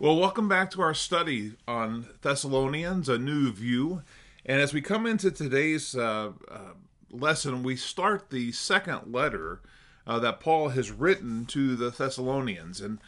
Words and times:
Well, 0.00 0.16
welcome 0.16 0.48
back 0.48 0.72
to 0.72 0.82
our 0.82 0.92
study 0.92 1.52
on 1.68 2.06
Thessalonians, 2.22 3.08
a 3.08 3.16
new 3.16 3.52
view. 3.52 4.02
And 4.44 4.60
as 4.60 4.74
we 4.74 4.80
come 4.80 5.06
into 5.06 5.30
today's 5.30 5.94
uh, 5.94 6.32
uh, 6.50 6.72
lesson, 7.12 7.62
we 7.62 7.76
start 7.76 8.30
the 8.30 8.50
second 8.50 9.12
letter 9.14 9.60
uh, 10.04 10.18
that 10.18 10.40
Paul 10.40 10.70
has 10.70 10.90
written 10.90 11.46
to 11.46 11.76
the 11.76 11.90
Thessalonians. 11.90 12.80
And 12.80 12.98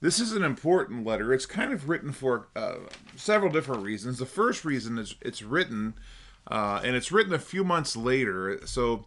this 0.00 0.20
is 0.20 0.34
an 0.34 0.44
important 0.44 1.04
letter. 1.04 1.34
It's 1.34 1.46
kind 1.46 1.72
of 1.72 1.88
written 1.88 2.12
for 2.12 2.46
uh, 2.54 2.76
several 3.16 3.50
different 3.50 3.82
reasons. 3.82 4.18
The 4.18 4.24
first 4.24 4.64
reason 4.64 4.98
is 4.98 5.16
it's 5.22 5.42
written, 5.42 5.94
uh, 6.48 6.80
and 6.84 6.94
it's 6.94 7.10
written 7.10 7.34
a 7.34 7.40
few 7.40 7.64
months 7.64 7.96
later. 7.96 8.60
So, 8.66 9.06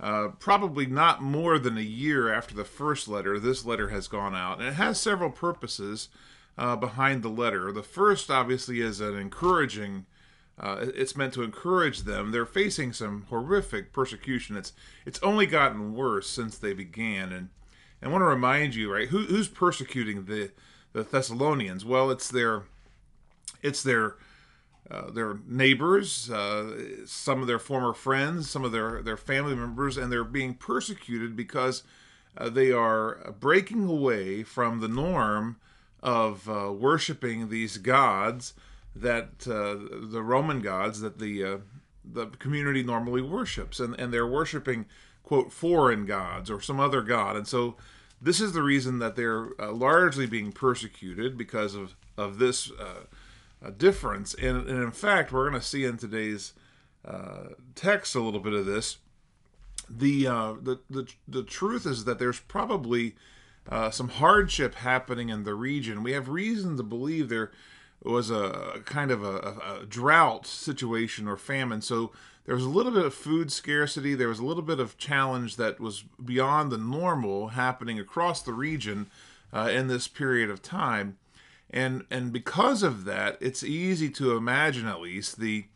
uh, 0.00 0.28
probably 0.38 0.86
not 0.86 1.20
more 1.20 1.58
than 1.58 1.76
a 1.76 1.82
year 1.82 2.32
after 2.32 2.54
the 2.54 2.64
first 2.64 3.06
letter, 3.06 3.38
this 3.38 3.66
letter 3.66 3.90
has 3.90 4.08
gone 4.08 4.34
out. 4.34 4.60
And 4.60 4.68
it 4.68 4.74
has 4.74 4.98
several 4.98 5.30
purposes 5.30 6.08
uh, 6.58 6.76
behind 6.76 7.22
the 7.22 7.28
letter. 7.28 7.72
The 7.72 7.82
first, 7.82 8.30
obviously, 8.30 8.80
is 8.80 9.00
an 9.00 9.16
encouraging. 9.18 10.06
Uh, 10.58 10.86
it's 10.94 11.16
meant 11.16 11.32
to 11.34 11.42
encourage 11.42 12.00
them. 12.00 12.32
They're 12.32 12.46
facing 12.46 12.92
some 12.92 13.26
horrific 13.30 13.92
persecution. 13.92 14.56
It's 14.56 14.72
it's 15.06 15.22
only 15.22 15.46
gotten 15.46 15.94
worse 15.94 16.28
since 16.28 16.58
they 16.58 16.72
began. 16.72 17.32
And, 17.32 17.48
I 18.02 18.08
want 18.08 18.22
to 18.22 18.26
remind 18.26 18.74
you, 18.74 18.90
right? 18.90 19.08
Who, 19.08 19.24
who's 19.24 19.48
persecuting 19.48 20.24
the 20.24 20.50
the 20.92 21.02
Thessalonians? 21.02 21.84
Well, 21.84 22.10
it's 22.10 22.28
their 22.28 22.64
it's 23.62 23.82
their 23.82 24.16
uh, 24.90 25.10
their 25.10 25.38
neighbors, 25.46 26.30
uh, 26.30 27.04
some 27.06 27.40
of 27.40 27.46
their 27.46 27.60
former 27.60 27.92
friends, 27.92 28.50
some 28.50 28.64
of 28.64 28.72
their, 28.72 29.02
their 29.02 29.16
family 29.16 29.54
members, 29.54 29.96
and 29.96 30.10
they're 30.10 30.24
being 30.24 30.52
persecuted 30.52 31.36
because 31.36 31.84
uh, 32.36 32.48
they 32.48 32.72
are 32.72 33.32
breaking 33.38 33.84
away 33.84 34.42
from 34.42 34.80
the 34.80 34.88
norm 34.88 35.56
of 36.02 36.48
uh, 36.48 36.72
worshiping 36.72 37.48
these 37.48 37.78
gods 37.78 38.54
that 38.94 39.46
uh, 39.46 40.08
the 40.10 40.22
Roman 40.22 40.60
gods 40.60 41.00
that 41.00 41.18
the 41.18 41.44
uh, 41.44 41.56
the 42.04 42.26
community 42.26 42.82
normally 42.82 43.22
worships, 43.22 43.80
and 43.80 43.98
and 43.98 44.12
they're 44.12 44.26
worshiping 44.26 44.86
quote 45.22 45.52
foreign 45.52 46.06
gods 46.06 46.50
or 46.50 46.60
some 46.60 46.80
other 46.80 47.02
god, 47.02 47.36
and 47.36 47.46
so 47.46 47.76
this 48.20 48.40
is 48.40 48.52
the 48.52 48.62
reason 48.62 48.98
that 48.98 49.16
they're 49.16 49.48
uh, 49.60 49.72
largely 49.72 50.26
being 50.26 50.52
persecuted 50.52 51.36
because 51.36 51.74
of 51.74 51.94
of 52.16 52.38
this 52.38 52.70
uh, 52.72 53.70
difference, 53.76 54.34
and, 54.34 54.68
and, 54.68 54.82
in 54.82 54.90
fact, 54.90 55.32
we're 55.32 55.48
going 55.48 55.60
to 55.60 55.66
see 55.66 55.84
in 55.84 55.96
today's 55.96 56.52
uh, 57.04 57.54
text 57.74 58.14
a 58.14 58.20
little 58.20 58.40
bit 58.40 58.52
of 58.52 58.66
this. 58.66 58.98
The, 59.88 60.24
the 60.24 60.78
the 60.88 61.08
the 61.26 61.42
truth 61.42 61.86
is 61.86 62.04
that 62.04 62.18
there's 62.18 62.40
probably 62.40 63.16
uh, 63.68 63.90
some 63.90 64.08
hardship 64.08 64.76
happening 64.76 65.28
in 65.28 65.44
the 65.44 65.54
region. 65.54 66.02
We 66.02 66.12
have 66.12 66.28
reason 66.28 66.76
to 66.76 66.82
believe 66.82 67.28
there 67.28 67.50
was 68.02 68.30
a 68.30 68.80
kind 68.86 69.10
of 69.10 69.22
a, 69.22 69.82
a, 69.82 69.86
drought 69.86 70.46
situation 70.46 71.28
or 71.28 71.36
famine. 71.36 71.82
So 71.82 72.12
there 72.46 72.54
was 72.54 72.64
a 72.64 72.70
little 72.70 72.92
bit 72.92 73.04
of 73.04 73.14
food 73.14 73.52
scarcity. 73.52 74.14
There 74.14 74.28
was 74.28 74.38
a 74.38 74.44
little 74.44 74.62
bit 74.62 74.80
of 74.80 74.96
challenge 74.96 75.56
that 75.56 75.78
was 75.78 76.04
beyond 76.24 76.72
the 76.72 76.78
normal 76.78 77.48
happening 77.48 78.00
across 78.00 78.40
the 78.40 78.54
region 78.54 79.10
uh, 79.52 79.68
in 79.70 79.88
this 79.88 80.08
period 80.08 80.50
of 80.50 80.62
time. 80.62 81.18
And 81.68 82.04
and 82.10 82.32
because 82.32 82.82
of 82.82 83.04
that, 83.04 83.36
it's 83.40 83.62
easy 83.62 84.10
to 84.10 84.36
imagine 84.36 84.86
at 84.88 85.00
least 85.00 85.38
the 85.38 85.66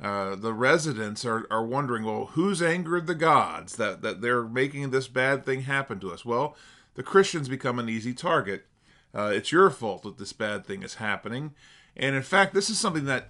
uh, 0.00 0.34
the 0.34 0.52
residents 0.52 1.24
are, 1.24 1.46
are 1.50 1.64
wondering, 1.64 2.04
well, 2.04 2.26
who's 2.32 2.60
angered 2.60 3.06
the 3.06 3.14
gods 3.14 3.76
that, 3.76 4.02
that 4.02 4.20
they're 4.20 4.42
making 4.42 4.90
this 4.90 5.06
bad 5.06 5.44
thing 5.44 5.62
happen 5.62 6.00
to 6.00 6.12
us? 6.12 6.24
Well, 6.24 6.56
the 6.94 7.02
Christians 7.02 7.48
become 7.48 7.78
an 7.78 7.88
easy 7.88 8.14
target. 8.14 8.66
Uh, 9.14 9.30
it's 9.34 9.52
your 9.52 9.70
fault 9.70 10.02
that 10.02 10.18
this 10.18 10.32
bad 10.32 10.66
thing 10.66 10.82
is 10.82 10.94
happening. 10.94 11.54
And 11.96 12.16
in 12.16 12.22
fact, 12.22 12.54
this 12.54 12.70
is 12.70 12.78
something 12.78 13.04
that 13.06 13.28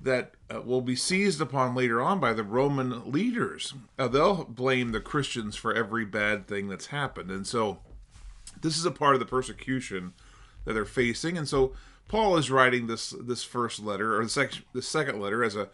that 0.00 0.32
uh, 0.52 0.60
will 0.60 0.80
be 0.80 0.96
seized 0.96 1.40
upon 1.40 1.74
later 1.74 2.02
on 2.02 2.18
by 2.18 2.32
the 2.32 2.42
Roman 2.42 3.10
leaders. 3.10 3.74
Uh, 3.96 4.08
they'll 4.08 4.44
blame 4.44 4.90
the 4.90 5.00
Christians 5.00 5.54
for 5.54 5.72
every 5.72 6.04
bad 6.04 6.48
thing 6.48 6.68
that's 6.68 6.86
happened. 6.86 7.30
And 7.30 7.46
so 7.46 7.78
this 8.60 8.76
is 8.76 8.84
a 8.84 8.90
part 8.90 9.14
of 9.14 9.20
the 9.20 9.26
persecution 9.26 10.12
that 10.64 10.72
they're 10.72 10.84
facing. 10.84 11.38
And 11.38 11.48
so 11.48 11.74
Paul 12.08 12.36
is 12.36 12.50
writing 12.50 12.86
this 12.86 13.14
this 13.20 13.44
first 13.44 13.80
letter 13.80 14.18
or 14.18 14.24
the 14.24 14.30
second 14.30 14.62
the 14.72 14.82
second 14.82 15.20
letter 15.20 15.44
as 15.44 15.56
a 15.56 15.68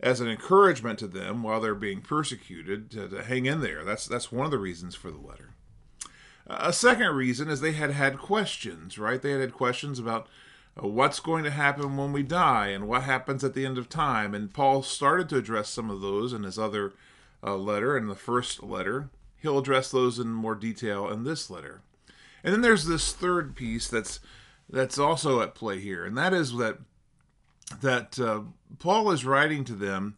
as 0.00 0.20
an 0.20 0.28
encouragement 0.28 0.98
to 0.98 1.06
them 1.06 1.42
while 1.42 1.60
they're 1.60 1.74
being 1.74 2.00
persecuted 2.00 2.90
to, 2.90 3.08
to 3.08 3.24
hang 3.24 3.46
in 3.46 3.60
there. 3.60 3.84
That's 3.84 4.06
that's 4.06 4.32
one 4.32 4.44
of 4.44 4.50
the 4.50 4.58
reasons 4.58 4.94
for 4.94 5.10
the 5.10 5.18
letter. 5.18 5.50
A 6.46 6.72
second 6.72 7.14
reason 7.14 7.48
is 7.48 7.60
they 7.60 7.72
had 7.72 7.90
had 7.90 8.18
questions, 8.18 8.98
right? 8.98 9.20
They 9.20 9.32
had 9.32 9.40
had 9.40 9.54
questions 9.54 9.98
about 9.98 10.28
uh, 10.82 10.86
what's 10.86 11.20
going 11.20 11.44
to 11.44 11.50
happen 11.50 11.96
when 11.96 12.12
we 12.12 12.22
die 12.22 12.68
and 12.68 12.86
what 12.86 13.04
happens 13.04 13.42
at 13.42 13.54
the 13.54 13.64
end 13.64 13.78
of 13.78 13.88
time. 13.88 14.34
And 14.34 14.52
Paul 14.52 14.82
started 14.82 15.28
to 15.30 15.38
address 15.38 15.70
some 15.70 15.90
of 15.90 16.00
those 16.00 16.32
in 16.32 16.42
his 16.42 16.58
other 16.58 16.92
uh, 17.42 17.56
letter, 17.56 17.96
in 17.96 18.08
the 18.08 18.14
first 18.14 18.62
letter. 18.62 19.08
He'll 19.40 19.58
address 19.58 19.90
those 19.90 20.18
in 20.18 20.28
more 20.28 20.54
detail 20.54 21.08
in 21.08 21.24
this 21.24 21.50
letter. 21.50 21.80
And 22.42 22.52
then 22.52 22.60
there's 22.60 22.86
this 22.86 23.12
third 23.12 23.56
piece 23.56 23.88
that's 23.88 24.20
that's 24.68 24.98
also 24.98 25.40
at 25.40 25.54
play 25.54 25.78
here, 25.78 26.04
and 26.04 26.16
that 26.16 26.32
is 26.32 26.56
that 26.56 26.78
that 27.80 28.18
uh, 28.18 28.40
Paul 28.78 29.10
is 29.10 29.24
writing 29.24 29.64
to 29.64 29.74
them 29.74 30.16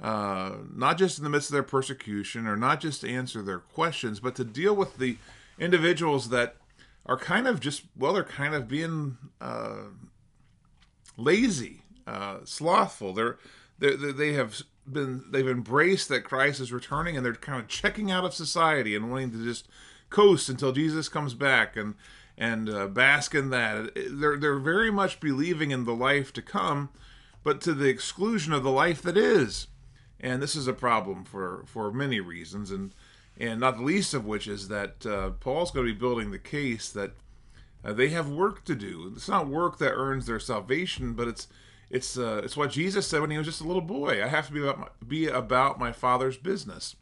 uh, 0.00 0.56
not 0.72 0.98
just 0.98 1.18
in 1.18 1.24
the 1.24 1.30
midst 1.30 1.50
of 1.50 1.54
their 1.54 1.62
persecution 1.62 2.46
or 2.46 2.56
not 2.56 2.80
just 2.80 3.00
to 3.00 3.10
answer 3.10 3.42
their 3.42 3.58
questions, 3.58 4.20
but 4.20 4.34
to 4.36 4.44
deal 4.44 4.74
with 4.74 4.98
the 4.98 5.16
individuals 5.58 6.28
that 6.30 6.56
are 7.06 7.18
kind 7.18 7.46
of 7.46 7.60
just 7.60 7.82
well, 7.96 8.14
they're 8.14 8.24
kind 8.24 8.54
of 8.54 8.68
being 8.68 9.16
uh, 9.40 9.84
lazy, 11.16 11.82
uh, 12.06 12.38
slothful. 12.44 13.12
They're, 13.12 13.38
they 13.78 13.94
they 13.94 14.32
have 14.32 14.62
been 14.90 15.24
they've 15.30 15.48
embraced 15.48 16.08
that 16.08 16.24
Christ 16.24 16.60
is 16.60 16.72
returning, 16.72 17.16
and 17.16 17.24
they're 17.24 17.34
kind 17.34 17.60
of 17.60 17.68
checking 17.68 18.10
out 18.10 18.24
of 18.24 18.34
society 18.34 18.94
and 18.94 19.10
wanting 19.10 19.32
to 19.32 19.44
just 19.44 19.68
coast 20.10 20.48
until 20.48 20.72
Jesus 20.72 21.08
comes 21.08 21.34
back 21.34 21.76
and 21.76 21.94
and 22.36 22.68
uh, 22.68 22.86
bask 22.86 23.34
in 23.34 23.50
that. 23.50 23.92
They're 23.94 24.36
they're 24.36 24.58
very 24.58 24.90
much 24.90 25.20
believing 25.20 25.70
in 25.70 25.84
the 25.84 25.94
life 25.94 26.32
to 26.34 26.42
come, 26.42 26.90
but 27.42 27.60
to 27.62 27.74
the 27.74 27.88
exclusion 27.88 28.52
of 28.52 28.62
the 28.62 28.70
life 28.70 29.02
that 29.02 29.16
is. 29.16 29.68
And 30.20 30.42
this 30.42 30.56
is 30.56 30.66
a 30.66 30.72
problem 30.72 31.24
for 31.24 31.64
for 31.66 31.92
many 31.92 32.20
reasons. 32.20 32.70
And 32.70 32.94
and 33.38 33.60
not 33.60 33.78
the 33.78 33.84
least 33.84 34.14
of 34.14 34.24
which 34.24 34.46
is 34.46 34.68
that 34.68 35.04
uh, 35.06 35.30
Paul's 35.30 35.70
going 35.70 35.86
to 35.86 35.92
be 35.92 35.98
building 35.98 36.30
the 36.30 36.38
case 36.38 36.90
that 36.90 37.12
uh, 37.84 37.92
they 37.92 38.08
have 38.08 38.28
work 38.28 38.64
to 38.64 38.74
do. 38.74 39.12
It's 39.14 39.28
not 39.28 39.48
work 39.48 39.78
that 39.78 39.92
earns 39.92 40.26
their 40.26 40.40
salvation, 40.40 41.14
but 41.14 41.28
it's 41.28 41.48
it's 41.90 42.16
uh, 42.16 42.40
it's 42.42 42.56
what 42.56 42.70
Jesus 42.70 43.06
said 43.06 43.20
when 43.20 43.30
he 43.30 43.38
was 43.38 43.46
just 43.46 43.60
a 43.60 43.66
little 43.66 43.82
boy. 43.82 44.22
I 44.22 44.28
have 44.28 44.46
to 44.48 44.52
be 44.52 44.62
about 44.62 44.78
my, 44.78 44.88
be 45.06 45.26
about 45.26 45.78
my 45.78 45.92
Father's 45.92 46.36
business, 46.36 46.96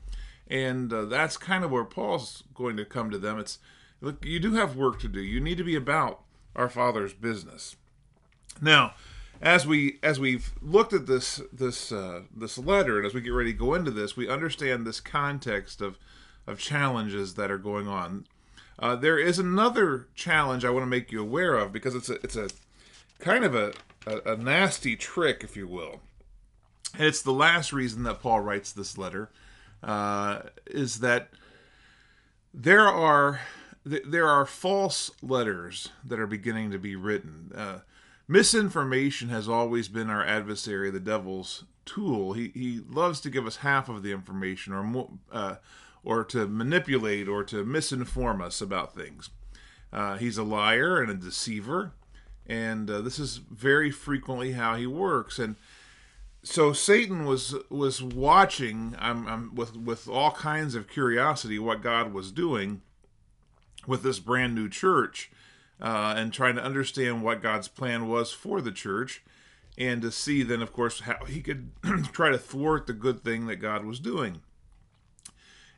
and 0.48 0.92
uh, 0.92 1.04
that's 1.04 1.36
kind 1.36 1.64
of 1.64 1.70
where 1.70 1.84
Paul's 1.84 2.42
going 2.54 2.76
to 2.76 2.84
come 2.84 3.10
to 3.10 3.18
them. 3.18 3.38
It's 3.38 3.58
look, 4.00 4.24
you 4.24 4.40
do 4.40 4.54
have 4.54 4.76
work 4.76 5.00
to 5.00 5.08
do. 5.08 5.20
You 5.20 5.40
need 5.40 5.58
to 5.58 5.64
be 5.64 5.76
about 5.76 6.22
our 6.56 6.68
Father's 6.68 7.14
business. 7.14 7.76
Now, 8.60 8.94
as 9.40 9.66
we 9.66 9.98
as 10.02 10.18
we've 10.20 10.52
looked 10.60 10.92
at 10.92 11.06
this 11.06 11.40
this 11.52 11.92
uh, 11.92 12.22
this 12.34 12.58
letter, 12.58 12.98
and 12.98 13.06
as 13.06 13.14
we 13.14 13.20
get 13.20 13.30
ready 13.30 13.52
to 13.52 13.58
go 13.58 13.74
into 13.74 13.90
this, 13.90 14.16
we 14.16 14.28
understand 14.28 14.86
this 14.86 15.00
context 15.00 15.80
of 15.80 15.98
of 16.46 16.58
challenges 16.58 17.34
that 17.34 17.50
are 17.50 17.58
going 17.58 17.88
on. 17.88 18.26
Uh, 18.78 18.96
there 18.96 19.18
is 19.18 19.38
another 19.38 20.08
challenge 20.14 20.64
I 20.64 20.70
want 20.70 20.82
to 20.82 20.90
make 20.90 21.12
you 21.12 21.20
aware 21.20 21.54
of 21.54 21.72
because 21.72 21.94
it's 21.94 22.08
a 22.08 22.14
it's 22.14 22.36
a 22.36 22.48
kind 23.18 23.44
of 23.44 23.54
a, 23.54 23.72
a, 24.06 24.32
a 24.32 24.36
nasty 24.36 24.96
trick, 24.96 25.42
if 25.44 25.56
you 25.56 25.68
will. 25.68 26.00
And 26.94 27.06
it's 27.06 27.22
the 27.22 27.32
last 27.32 27.72
reason 27.72 28.02
that 28.02 28.20
Paul 28.20 28.40
writes 28.40 28.72
this 28.72 28.98
letter 28.98 29.30
uh, 29.82 30.40
is 30.66 31.00
that 31.00 31.30
there 32.52 32.88
are 32.88 33.40
there 33.84 34.28
are 34.28 34.46
false 34.46 35.10
letters 35.22 35.88
that 36.04 36.20
are 36.20 36.26
beginning 36.26 36.70
to 36.70 36.78
be 36.78 36.94
written. 36.94 37.52
Uh, 37.54 37.78
misinformation 38.28 39.28
has 39.28 39.48
always 39.48 39.88
been 39.88 40.10
our 40.10 40.24
adversary, 40.24 40.90
the 40.90 41.00
devil's 41.00 41.64
tool. 41.84 42.32
He 42.34 42.50
he 42.54 42.80
loves 42.88 43.20
to 43.20 43.30
give 43.30 43.46
us 43.46 43.56
half 43.56 43.88
of 43.88 44.02
the 44.02 44.12
information 44.12 44.72
or 44.72 44.82
more. 44.82 45.10
Uh, 45.30 45.56
or 46.04 46.24
to 46.24 46.46
manipulate 46.46 47.28
or 47.28 47.44
to 47.44 47.64
misinform 47.64 48.42
us 48.42 48.60
about 48.60 48.94
things. 48.94 49.30
Uh, 49.92 50.16
he's 50.16 50.38
a 50.38 50.42
liar 50.42 51.00
and 51.00 51.10
a 51.10 51.14
deceiver, 51.14 51.92
and 52.46 52.90
uh, 52.90 53.00
this 53.00 53.18
is 53.18 53.36
very 53.36 53.90
frequently 53.90 54.52
how 54.52 54.74
he 54.74 54.86
works. 54.86 55.38
And 55.38 55.56
so 56.42 56.72
Satan 56.72 57.24
was 57.24 57.54
was 57.70 58.02
watching 58.02 58.96
I'm, 58.98 59.54
with 59.54 59.76
with 59.76 60.08
all 60.08 60.32
kinds 60.32 60.74
of 60.74 60.88
curiosity 60.88 61.58
what 61.58 61.82
God 61.82 62.12
was 62.12 62.32
doing 62.32 62.82
with 63.86 64.02
this 64.02 64.18
brand 64.18 64.54
new 64.54 64.68
church, 64.68 65.30
uh, 65.80 66.14
and 66.16 66.32
trying 66.32 66.56
to 66.56 66.64
understand 66.64 67.22
what 67.22 67.42
God's 67.42 67.68
plan 67.68 68.08
was 68.08 68.32
for 68.32 68.60
the 68.60 68.72
church, 68.72 69.22
and 69.76 70.00
to 70.02 70.10
see 70.10 70.42
then, 70.42 70.62
of 70.62 70.72
course, 70.72 71.00
how 71.00 71.24
he 71.26 71.42
could 71.42 71.70
try 72.12 72.30
to 72.30 72.38
thwart 72.38 72.86
the 72.86 72.92
good 72.92 73.22
thing 73.22 73.46
that 73.46 73.56
God 73.56 73.84
was 73.84 74.00
doing. 74.00 74.40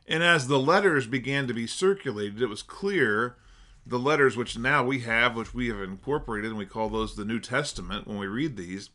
And 0.07 0.23
as 0.23 0.47
the 0.47 0.59
letters 0.59 1.07
began 1.07 1.47
to 1.47 1.53
be 1.53 1.67
circulated, 1.67 2.41
it 2.41 2.47
was 2.47 2.61
clear 2.61 3.37
the 3.85 3.99
letters 3.99 4.35
which 4.35 4.57
now 4.57 4.83
we 4.83 4.99
have, 5.01 5.35
which 5.35 5.53
we 5.53 5.67
have 5.67 5.81
incorporated, 5.81 6.49
and 6.49 6.57
we 6.57 6.65
call 6.65 6.89
those 6.89 7.15
the 7.15 7.25
New 7.25 7.39
Testament 7.39 8.07
when 8.07 8.17
we 8.17 8.27
read 8.27 8.57
these, 8.57 8.89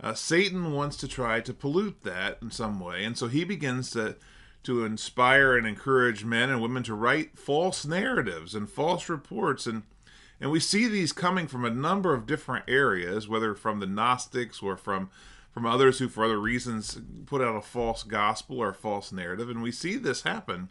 uh, 0.00 0.14
Satan 0.14 0.72
wants 0.72 0.96
to 0.98 1.08
try 1.08 1.40
to 1.40 1.52
pollute 1.52 2.02
that 2.02 2.38
in 2.40 2.50
some 2.50 2.80
way, 2.80 3.04
and 3.04 3.18
so 3.18 3.28
he 3.28 3.44
begins 3.44 3.90
to 3.90 4.16
to 4.62 4.84
inspire 4.84 5.56
and 5.56 5.66
encourage 5.66 6.22
men 6.22 6.50
and 6.50 6.60
women 6.60 6.82
to 6.82 6.94
write 6.94 7.38
false 7.38 7.86
narratives 7.86 8.54
and 8.54 8.68
false 8.68 9.08
reports. 9.08 9.66
And 9.66 9.84
and 10.40 10.50
we 10.50 10.60
see 10.60 10.86
these 10.86 11.12
coming 11.12 11.46
from 11.46 11.64
a 11.64 11.70
number 11.70 12.14
of 12.14 12.26
different 12.26 12.64
areas 12.68 13.28
whether 13.28 13.54
from 13.54 13.80
the 13.80 13.86
gnostics 13.86 14.62
or 14.62 14.76
from 14.76 15.10
from 15.52 15.66
others 15.66 15.98
who 15.98 16.08
for 16.08 16.24
other 16.24 16.38
reasons 16.38 17.00
put 17.26 17.42
out 17.42 17.56
a 17.56 17.60
false 17.60 18.02
gospel 18.02 18.58
or 18.58 18.70
a 18.70 18.74
false 18.74 19.12
narrative. 19.12 19.50
And 19.50 19.62
we 19.62 19.72
see 19.72 19.96
this 19.96 20.22
happen 20.22 20.68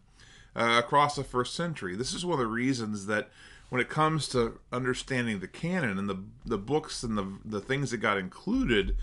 uh, 0.56 0.82
across 0.84 1.16
the 1.16 1.24
first 1.24 1.54
century. 1.54 1.96
This 1.96 2.14
is 2.14 2.26
one 2.26 2.34
of 2.34 2.40
the 2.40 2.48
reasons 2.48 3.06
that 3.08 3.30
when 3.70 3.82
it 3.82 3.90
comes 3.90 4.28
to 4.30 4.60
understanding 4.72 5.40
the 5.40 5.48
canon 5.48 5.98
and 5.98 6.10
the 6.10 6.24
the 6.46 6.58
books 6.58 7.04
and 7.04 7.18
the 7.18 7.28
the 7.46 7.62
things 7.62 7.92
that 7.92 7.98
got 7.98 8.18
included 8.18 8.96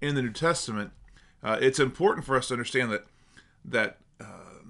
in 0.00 0.14
the 0.14 0.22
New 0.22 0.32
Testament, 0.32 0.92
uh, 1.42 1.58
it's 1.60 1.78
important 1.78 2.24
for 2.24 2.36
us 2.36 2.48
to 2.48 2.54
understand 2.54 2.90
that 2.90 3.04
that 3.64 3.98
uh, 4.20 4.62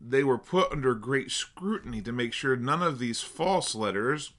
they 0.00 0.24
were 0.24 0.38
put 0.38 0.72
under 0.72 0.94
great 0.94 1.30
scrutiny 1.30 2.00
to 2.02 2.12
make 2.12 2.32
sure 2.32 2.56
none 2.56 2.82
of 2.82 2.98
these 2.98 3.20
false 3.20 3.74
letters 3.74 4.32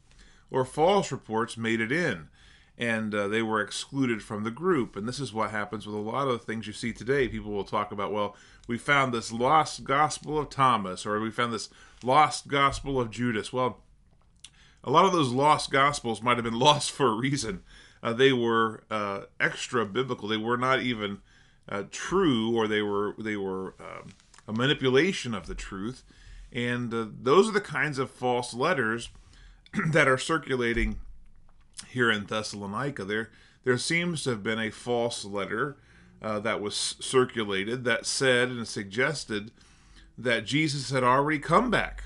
or 0.50 0.64
false 0.66 1.12
reports 1.12 1.58
made 1.58 1.82
it 1.82 1.92
in, 1.92 2.30
and 2.78 3.14
uh, 3.16 3.28
they 3.28 3.42
were 3.42 3.60
excluded 3.60 4.22
from 4.22 4.44
the 4.44 4.52
group. 4.52 4.96
And 4.96 5.08
this 5.08 5.20
is 5.20 5.34
what 5.34 5.50
happens 5.50 5.88
with 5.88 5.96
a 5.96 6.00
lot 6.00 6.28
of 6.28 6.40
the 6.40 6.46
things 6.46 6.68
you 6.68 6.74
see 6.74 6.94
today. 6.94 7.28
People 7.28 7.52
will 7.52 7.64
talk 7.64 7.92
about, 7.92 8.12
well, 8.12 8.36
we 8.68 8.78
found 8.78 9.14
this 9.14 9.32
lost 9.32 9.84
gospel 9.84 10.38
of 10.38 10.50
Thomas, 10.50 11.06
or 11.06 11.20
we 11.20 11.32
found 11.32 11.54
this 11.54 11.70
lost 12.04 12.48
gospel 12.48 13.00
of 13.00 13.10
Judas. 13.10 13.52
Well, 13.52 13.80
a 14.84 14.92
lot 14.92 15.06
of 15.06 15.12
those 15.12 15.32
lost 15.32 15.72
gospels 15.72 16.22
might 16.22 16.38
have 16.38 16.44
been 16.44 16.60
lost 16.60 16.92
for 16.92 17.08
a 17.08 17.16
reason. 17.16 17.64
Uh, 18.04 18.14
they 18.14 18.32
were 18.32 18.84
uh, 18.92 19.22
extra 19.40 19.86
biblical. 19.86 20.28
They 20.28 20.38
were 20.38 20.58
not 20.58 20.82
even 20.82 21.20
uh, 21.68 21.84
true, 21.90 22.56
or 22.56 22.68
they 22.68 22.82
were 22.84 23.16
they 23.18 23.36
were 23.36 23.74
um, 23.80 24.10
a 24.48 24.54
manipulation 24.54 25.34
of 25.34 25.48
the 25.48 25.56
truth. 25.56 26.04
And 26.54 26.94
uh, 26.94 27.08
those 27.22 27.50
are 27.50 27.54
the 27.54 27.60
kinds 27.60 27.98
of 27.98 28.12
false 28.12 28.54
letters 28.54 29.10
that 29.92 30.08
are 30.08 30.18
circulating 30.18 31.00
here 31.90 32.12
in 32.12 32.26
Thessalonica. 32.26 33.04
There 33.04 33.32
there 33.64 33.78
seems 33.78 34.24
to 34.24 34.32
have 34.32 34.44
been 34.44 34.60
a 34.60 34.72
false 34.72 35.26
letter 35.26 35.78
uh, 36.22 36.40
that 36.40 36.62
was 36.62 36.96
circulated 37.00 37.84
that 37.84 38.06
said 38.06 38.50
and 38.50 38.68
suggested 38.68 39.52
that 40.18 40.46
Jesus 40.46 40.90
had 40.90 41.04
already 41.04 41.40
come 41.40 41.70
back 41.70 42.06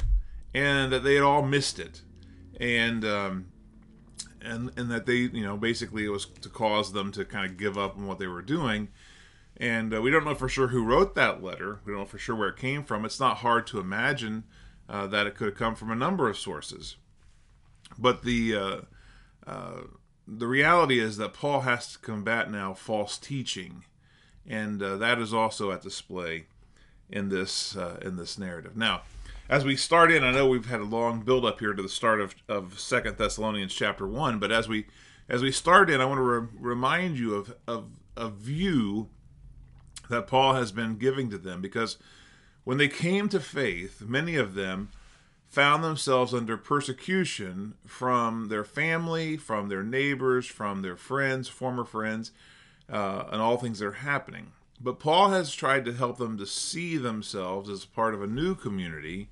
and 0.54 0.92
that 0.92 1.04
they 1.04 1.16
had 1.16 1.24
all 1.24 1.44
missed 1.44 1.80
it. 1.80 2.02
And 2.60 3.06
um, 3.06 3.52
and 4.42 4.72
and 4.76 4.90
that 4.92 5.06
they 5.06 5.16
you 5.16 5.44
know 5.44 5.58
basically 5.58 6.06
it 6.06 6.10
was 6.10 6.26
to 6.26 6.50
cause 6.50 6.94
them 6.94 7.12
to 7.12 7.24
kind 7.24 7.46
of 7.46 7.58
give 7.58 7.78
up 7.78 7.98
on 7.98 8.08
what 8.08 8.20
they 8.20 8.28
were 8.28 8.42
doing 8.42 8.90
and 9.58 9.94
uh, 9.94 10.02
we 10.02 10.10
don't 10.10 10.26
know 10.26 10.36
for 10.36 10.50
sure 10.50 10.68
who 10.68 10.84
wrote 10.84 11.16
that 11.16 11.44
letter 11.44 11.80
we 11.86 11.92
don't 11.92 12.02
know 12.02 12.06
for 12.06 12.18
sure 12.18 12.36
where 12.36 12.50
it 12.50 12.58
came 12.58 12.84
from 12.84 13.06
it's 13.06 13.20
not 13.20 13.38
hard 13.38 13.68
to 13.68 13.80
imagine 13.80 14.44
uh, 14.90 15.08
that 15.08 15.28
it 15.28 15.36
could 15.36 15.50
have 15.50 15.58
come 15.58 15.76
from 15.76 15.92
a 15.92 15.96
number 15.96 16.30
of 16.30 16.38
sources 16.38 16.96
but 17.98 18.24
the 18.24 18.56
the 19.46 20.48
reality 20.48 21.00
is 21.00 21.18
that 21.18 21.34
paul 21.34 21.62
has 21.62 21.94
to 21.94 22.00
combat 22.00 22.50
now 22.50 22.74
false 22.74 23.18
teaching 23.18 23.84
and 24.48 24.82
uh, 24.82 24.98
that 24.98 25.20
is 25.20 25.34
also 25.34 25.72
at 25.72 25.82
display 25.82 26.46
in 27.10 27.30
this 27.30 27.76
uh, 27.76 28.00
in 28.02 28.16
this 28.16 28.38
narrative. 28.38 28.76
Now 28.76 29.02
as 29.50 29.66
we 29.66 29.76
start 29.76 30.14
in, 30.14 30.24
I 30.24 30.32
know 30.32 30.48
we've 30.48 30.70
had 30.70 30.80
a 30.80 30.86
long 30.86 31.22
build 31.22 31.46
up 31.46 31.60
here 31.60 31.74
to 31.74 31.84
the 31.84 31.90
start 31.90 32.22
of, 32.22 32.36
of 32.48 32.80
Second 32.80 33.18
Thessalonians 33.18 33.74
chapter 33.74 34.08
one, 34.08 34.40
but 34.40 34.50
as 34.50 34.70
we 34.70 34.86
as 35.28 35.42
we 35.42 35.52
start 35.52 35.90
in, 35.90 36.00
I 36.00 36.06
want 36.06 36.20
to 36.20 36.24
re- 36.24 36.48
remind 36.58 37.18
you 37.18 37.36
of, 37.36 37.56
of 37.68 37.90
a 38.16 38.30
view 38.30 39.10
that 40.10 40.28
Paul 40.28 40.56
has 40.56 40.72
been 40.72 40.98
giving 40.98 41.30
to 41.30 41.38
them 41.38 41.62
because 41.62 41.98
when 42.64 42.78
they 42.78 42.88
came 42.88 43.28
to 43.30 43.40
faith, 43.40 44.02
many 44.02 44.36
of 44.36 44.56
them 44.56 44.90
found 45.52 45.84
themselves 45.84 46.34
under 46.34 46.56
persecution 46.56 47.74
from 47.86 48.48
their 48.48 48.64
family, 48.64 49.36
from 49.36 49.68
their 49.68 49.84
neighbors, 49.84 50.46
from 50.46 50.82
their 50.82 50.96
friends, 50.96 51.50
former 51.50 51.84
friends, 51.84 52.32
uh, 52.90 53.26
and 53.30 53.42
all 53.42 53.58
things 53.58 53.80
that 53.80 53.88
are 53.88 53.92
happening. 53.92 54.54
But 54.80 54.98
Paul 54.98 55.32
has 55.32 55.54
tried 55.54 55.84
to 55.86 55.94
help 55.94 56.18
them 56.18 56.38
to 56.38 56.46
see 56.46 56.96
themselves 56.96 57.70
as 57.70 57.84
part 57.84 58.14
of 58.14 58.24
a 58.24 58.28
new 58.28 58.56
community 58.56 59.30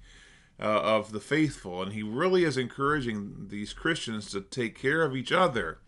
uh, 0.59 0.65
of 0.65 1.13
the 1.13 1.21
faithful. 1.21 1.81
And 1.81 1.93
he 1.93 2.03
really 2.03 2.43
is 2.43 2.57
encouraging 2.57 3.47
these 3.49 3.71
Christians 3.71 4.29
to 4.31 4.41
take 4.41 4.77
care 4.77 5.03
of 5.03 5.15
each 5.15 5.31
other. 5.31 5.79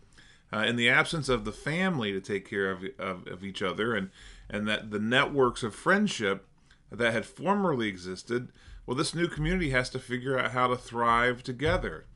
Uh, 0.50 0.64
in 0.64 0.76
the 0.76 0.88
absence 0.88 1.28
of 1.30 1.44
the 1.44 1.52
family 1.52 2.12
to 2.12 2.20
take 2.20 2.48
care 2.48 2.70
of, 2.70 2.84
of, 2.98 3.26
of, 3.26 3.42
each 3.42 3.62
other 3.62 3.94
and, 3.94 4.10
and 4.50 4.68
that 4.68 4.90
the 4.90 4.98
networks 4.98 5.62
of 5.62 5.74
friendship 5.74 6.46
that 6.90 7.14
had 7.14 7.24
formerly 7.24 7.88
existed, 7.88 8.52
well, 8.86 8.96
this 8.96 9.14
new 9.14 9.28
community 9.28 9.70
has 9.70 9.90
to 9.90 9.98
figure 9.98 10.38
out 10.38 10.52
how 10.52 10.66
to 10.66 10.76
thrive 10.76 11.42
together. 11.42 12.06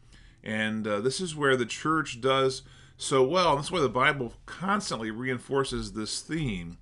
And 0.43 0.87
uh, 0.87 1.01
this 1.01 1.21
is 1.21 1.37
where 1.37 1.57
the 1.57 1.67
church 1.67 2.21
does 2.21 2.63
so 2.97 3.23
well. 3.23 3.51
And 3.51 3.59
that's 3.59 3.71
why 3.71 3.81
the 3.81 3.89
Bible 3.89 4.33
constantly 4.47 5.11
reinforces 5.11 5.93
this 5.93 6.21
theme 6.21 6.79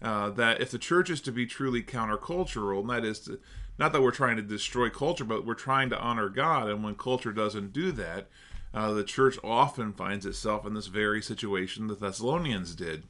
uh, 0.00 0.30
that 0.30 0.60
if 0.60 0.70
the 0.70 0.78
church 0.78 1.10
is 1.10 1.20
to 1.22 1.32
be 1.32 1.46
truly 1.46 1.82
countercultural, 1.82 2.80
and 2.80 2.90
that 2.90 3.04
is 3.04 3.20
to, 3.20 3.38
not 3.78 3.92
that 3.92 4.02
we're 4.02 4.10
trying 4.10 4.36
to 4.36 4.42
destroy 4.42 4.90
culture, 4.90 5.24
but 5.24 5.46
we're 5.46 5.54
trying 5.54 5.90
to 5.90 5.98
honor 5.98 6.28
God. 6.28 6.68
And 6.68 6.82
when 6.82 6.96
culture 6.96 7.32
doesn't 7.32 7.72
do 7.72 7.92
that, 7.92 8.28
uh, 8.74 8.92
the 8.92 9.04
church 9.04 9.38
often 9.44 9.92
finds 9.92 10.26
itself 10.26 10.66
in 10.66 10.74
this 10.74 10.86
very 10.88 11.22
situation 11.22 11.86
the 11.86 11.94
Thessalonians 11.94 12.74
did. 12.74 13.04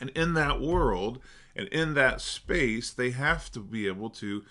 And 0.00 0.10
in 0.10 0.34
that 0.34 0.60
world 0.60 1.20
and 1.54 1.68
in 1.68 1.94
that 1.94 2.20
space, 2.20 2.90
they 2.90 3.10
have 3.10 3.52
to 3.52 3.60
be 3.60 3.86
able 3.86 4.10
to 4.10 4.42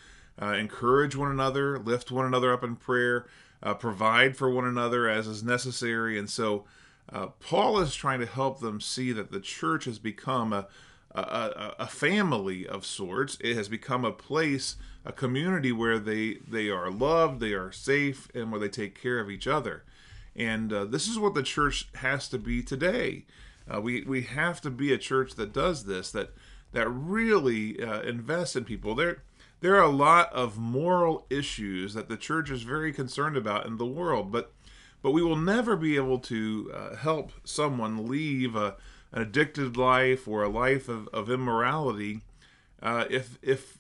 uh, 0.41 0.53
encourage 0.53 1.15
one 1.15 1.31
another, 1.31 1.79
lift 1.79 2.11
one 2.11 2.25
another 2.25 2.53
up 2.53 2.63
in 2.63 2.75
prayer, 2.75 3.27
uh, 3.61 3.73
provide 3.73 4.37
for 4.37 4.49
one 4.49 4.65
another 4.65 5.09
as 5.09 5.27
is 5.27 5.43
necessary. 5.43 6.17
And 6.17 6.29
so 6.29 6.65
uh, 7.11 7.27
Paul 7.39 7.79
is 7.79 7.95
trying 7.95 8.19
to 8.19 8.25
help 8.25 8.59
them 8.59 8.79
see 8.79 9.11
that 9.11 9.31
the 9.31 9.39
church 9.39 9.85
has 9.85 9.99
become 9.99 10.53
a, 10.53 10.67
a, 11.13 11.73
a, 11.79 11.87
family 11.87 12.67
of 12.67 12.85
sorts. 12.85 13.37
It 13.41 13.55
has 13.55 13.67
become 13.67 14.05
a 14.05 14.11
place, 14.11 14.75
a 15.03 15.11
community 15.11 15.71
where 15.71 15.97
they 15.97 16.35
they 16.47 16.69
are 16.69 16.91
loved, 16.91 17.39
they 17.39 17.53
are 17.53 17.71
safe, 17.71 18.29
and 18.35 18.51
where 18.51 18.59
they 18.59 18.69
take 18.69 18.99
care 18.99 19.19
of 19.19 19.29
each 19.29 19.47
other. 19.47 19.83
And 20.35 20.71
uh, 20.71 20.85
this 20.85 21.07
is 21.07 21.17
what 21.17 21.33
the 21.33 21.43
church 21.43 21.89
has 21.95 22.29
to 22.29 22.37
be 22.37 22.61
today. 22.61 23.25
Uh, 23.71 23.81
we 23.81 24.03
we 24.03 24.21
have 24.21 24.61
to 24.61 24.69
be 24.69 24.93
a 24.93 24.97
church 24.97 25.33
that 25.35 25.51
does 25.51 25.85
this, 25.85 26.11
that 26.11 26.29
that 26.73 26.87
really 26.87 27.81
uh, 27.81 28.01
invests 28.01 28.55
in 28.55 28.65
people. 28.65 28.93
There 28.93 29.23
there 29.61 29.75
are 29.75 29.83
a 29.83 29.89
lot 29.89 30.31
of 30.33 30.57
moral 30.57 31.25
issues 31.29 31.93
that 31.93 32.09
the 32.09 32.17
church 32.17 32.49
is 32.49 32.63
very 32.63 32.93
concerned 32.93 33.37
about 33.37 33.65
in 33.65 33.77
the 33.77 33.85
world, 33.85 34.31
but 34.31 34.53
but 35.01 35.11
we 35.11 35.21
will 35.21 35.37
never 35.37 35.77
be 35.77 35.95
able 35.95 36.19
to 36.19 36.71
uh, 36.75 36.95
help 36.95 37.31
someone 37.43 38.07
leave 38.07 38.55
a 38.55 38.75
an 39.11 39.21
addicted 39.21 39.75
life 39.75 40.27
or 40.27 40.43
a 40.43 40.49
life 40.49 40.87
of, 40.87 41.07
of 41.09 41.29
immorality, 41.29 42.21
uh, 42.81 43.05
if 43.09 43.37
if 43.41 43.79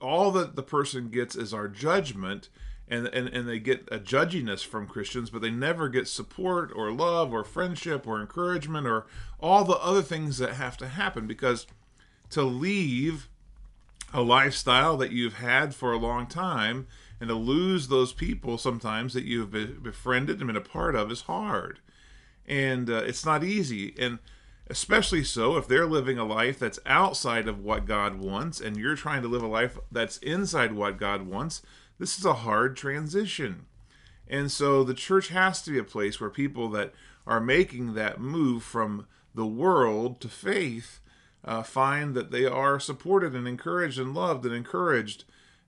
all 0.00 0.30
that 0.30 0.56
the 0.56 0.62
person 0.62 1.08
gets 1.08 1.34
is 1.34 1.54
our 1.54 1.68
judgment, 1.68 2.48
and, 2.86 3.06
and 3.08 3.28
and 3.28 3.48
they 3.48 3.58
get 3.58 3.88
a 3.90 3.98
judginess 3.98 4.64
from 4.64 4.86
Christians, 4.86 5.30
but 5.30 5.42
they 5.42 5.50
never 5.50 5.88
get 5.88 6.06
support 6.06 6.70
or 6.74 6.92
love 6.92 7.32
or 7.32 7.44
friendship 7.44 8.06
or 8.06 8.20
encouragement 8.20 8.86
or 8.86 9.06
all 9.40 9.64
the 9.64 9.78
other 9.78 10.02
things 10.02 10.38
that 10.38 10.52
have 10.54 10.76
to 10.78 10.88
happen 10.88 11.26
because 11.26 11.66
to 12.30 12.42
leave 12.42 13.28
a 14.12 14.22
lifestyle 14.22 14.96
that 14.96 15.12
you've 15.12 15.34
had 15.34 15.74
for 15.74 15.92
a 15.92 15.98
long 15.98 16.26
time 16.26 16.86
and 17.20 17.28
to 17.28 17.34
lose 17.34 17.88
those 17.88 18.12
people 18.12 18.56
sometimes 18.56 19.12
that 19.14 19.24
you've 19.24 19.50
befriended 19.82 20.38
and 20.38 20.46
been 20.46 20.56
a 20.56 20.60
part 20.60 20.94
of 20.94 21.10
is 21.10 21.22
hard 21.22 21.80
and 22.46 22.88
uh, 22.88 22.96
it's 22.96 23.26
not 23.26 23.44
easy 23.44 23.94
and 23.98 24.18
especially 24.70 25.24
so 25.24 25.56
if 25.56 25.66
they're 25.66 25.86
living 25.86 26.18
a 26.18 26.24
life 26.24 26.58
that's 26.58 26.78
outside 26.86 27.48
of 27.48 27.62
what 27.62 27.86
God 27.86 28.16
wants 28.16 28.60
and 28.60 28.76
you're 28.76 28.96
trying 28.96 29.22
to 29.22 29.28
live 29.28 29.42
a 29.42 29.46
life 29.46 29.78
that's 29.90 30.18
inside 30.18 30.72
what 30.72 30.98
God 30.98 31.22
wants. 31.22 31.62
This 31.98 32.18
is 32.18 32.24
a 32.24 32.34
hard 32.34 32.76
transition. 32.76 33.66
And 34.28 34.52
so 34.52 34.84
the 34.84 34.94
church 34.94 35.28
has 35.28 35.62
to 35.62 35.70
be 35.70 35.78
a 35.78 35.84
place 35.84 36.20
where 36.20 36.30
people 36.30 36.68
that 36.70 36.92
are 37.26 37.40
making 37.40 37.94
that 37.94 38.20
move 38.20 38.62
from 38.62 39.06
the 39.34 39.46
world 39.46 40.20
to 40.20 40.28
faith 40.28 41.00
uh, 41.44 41.62
find 41.62 42.14
that 42.14 42.30
they 42.30 42.44
are 42.44 42.80
supported 42.80 43.34
and 43.34 43.46
encouraged 43.46 43.98
and 43.98 44.14
loved 44.14 44.44
and 44.44 44.54
encouraged, 44.54 45.24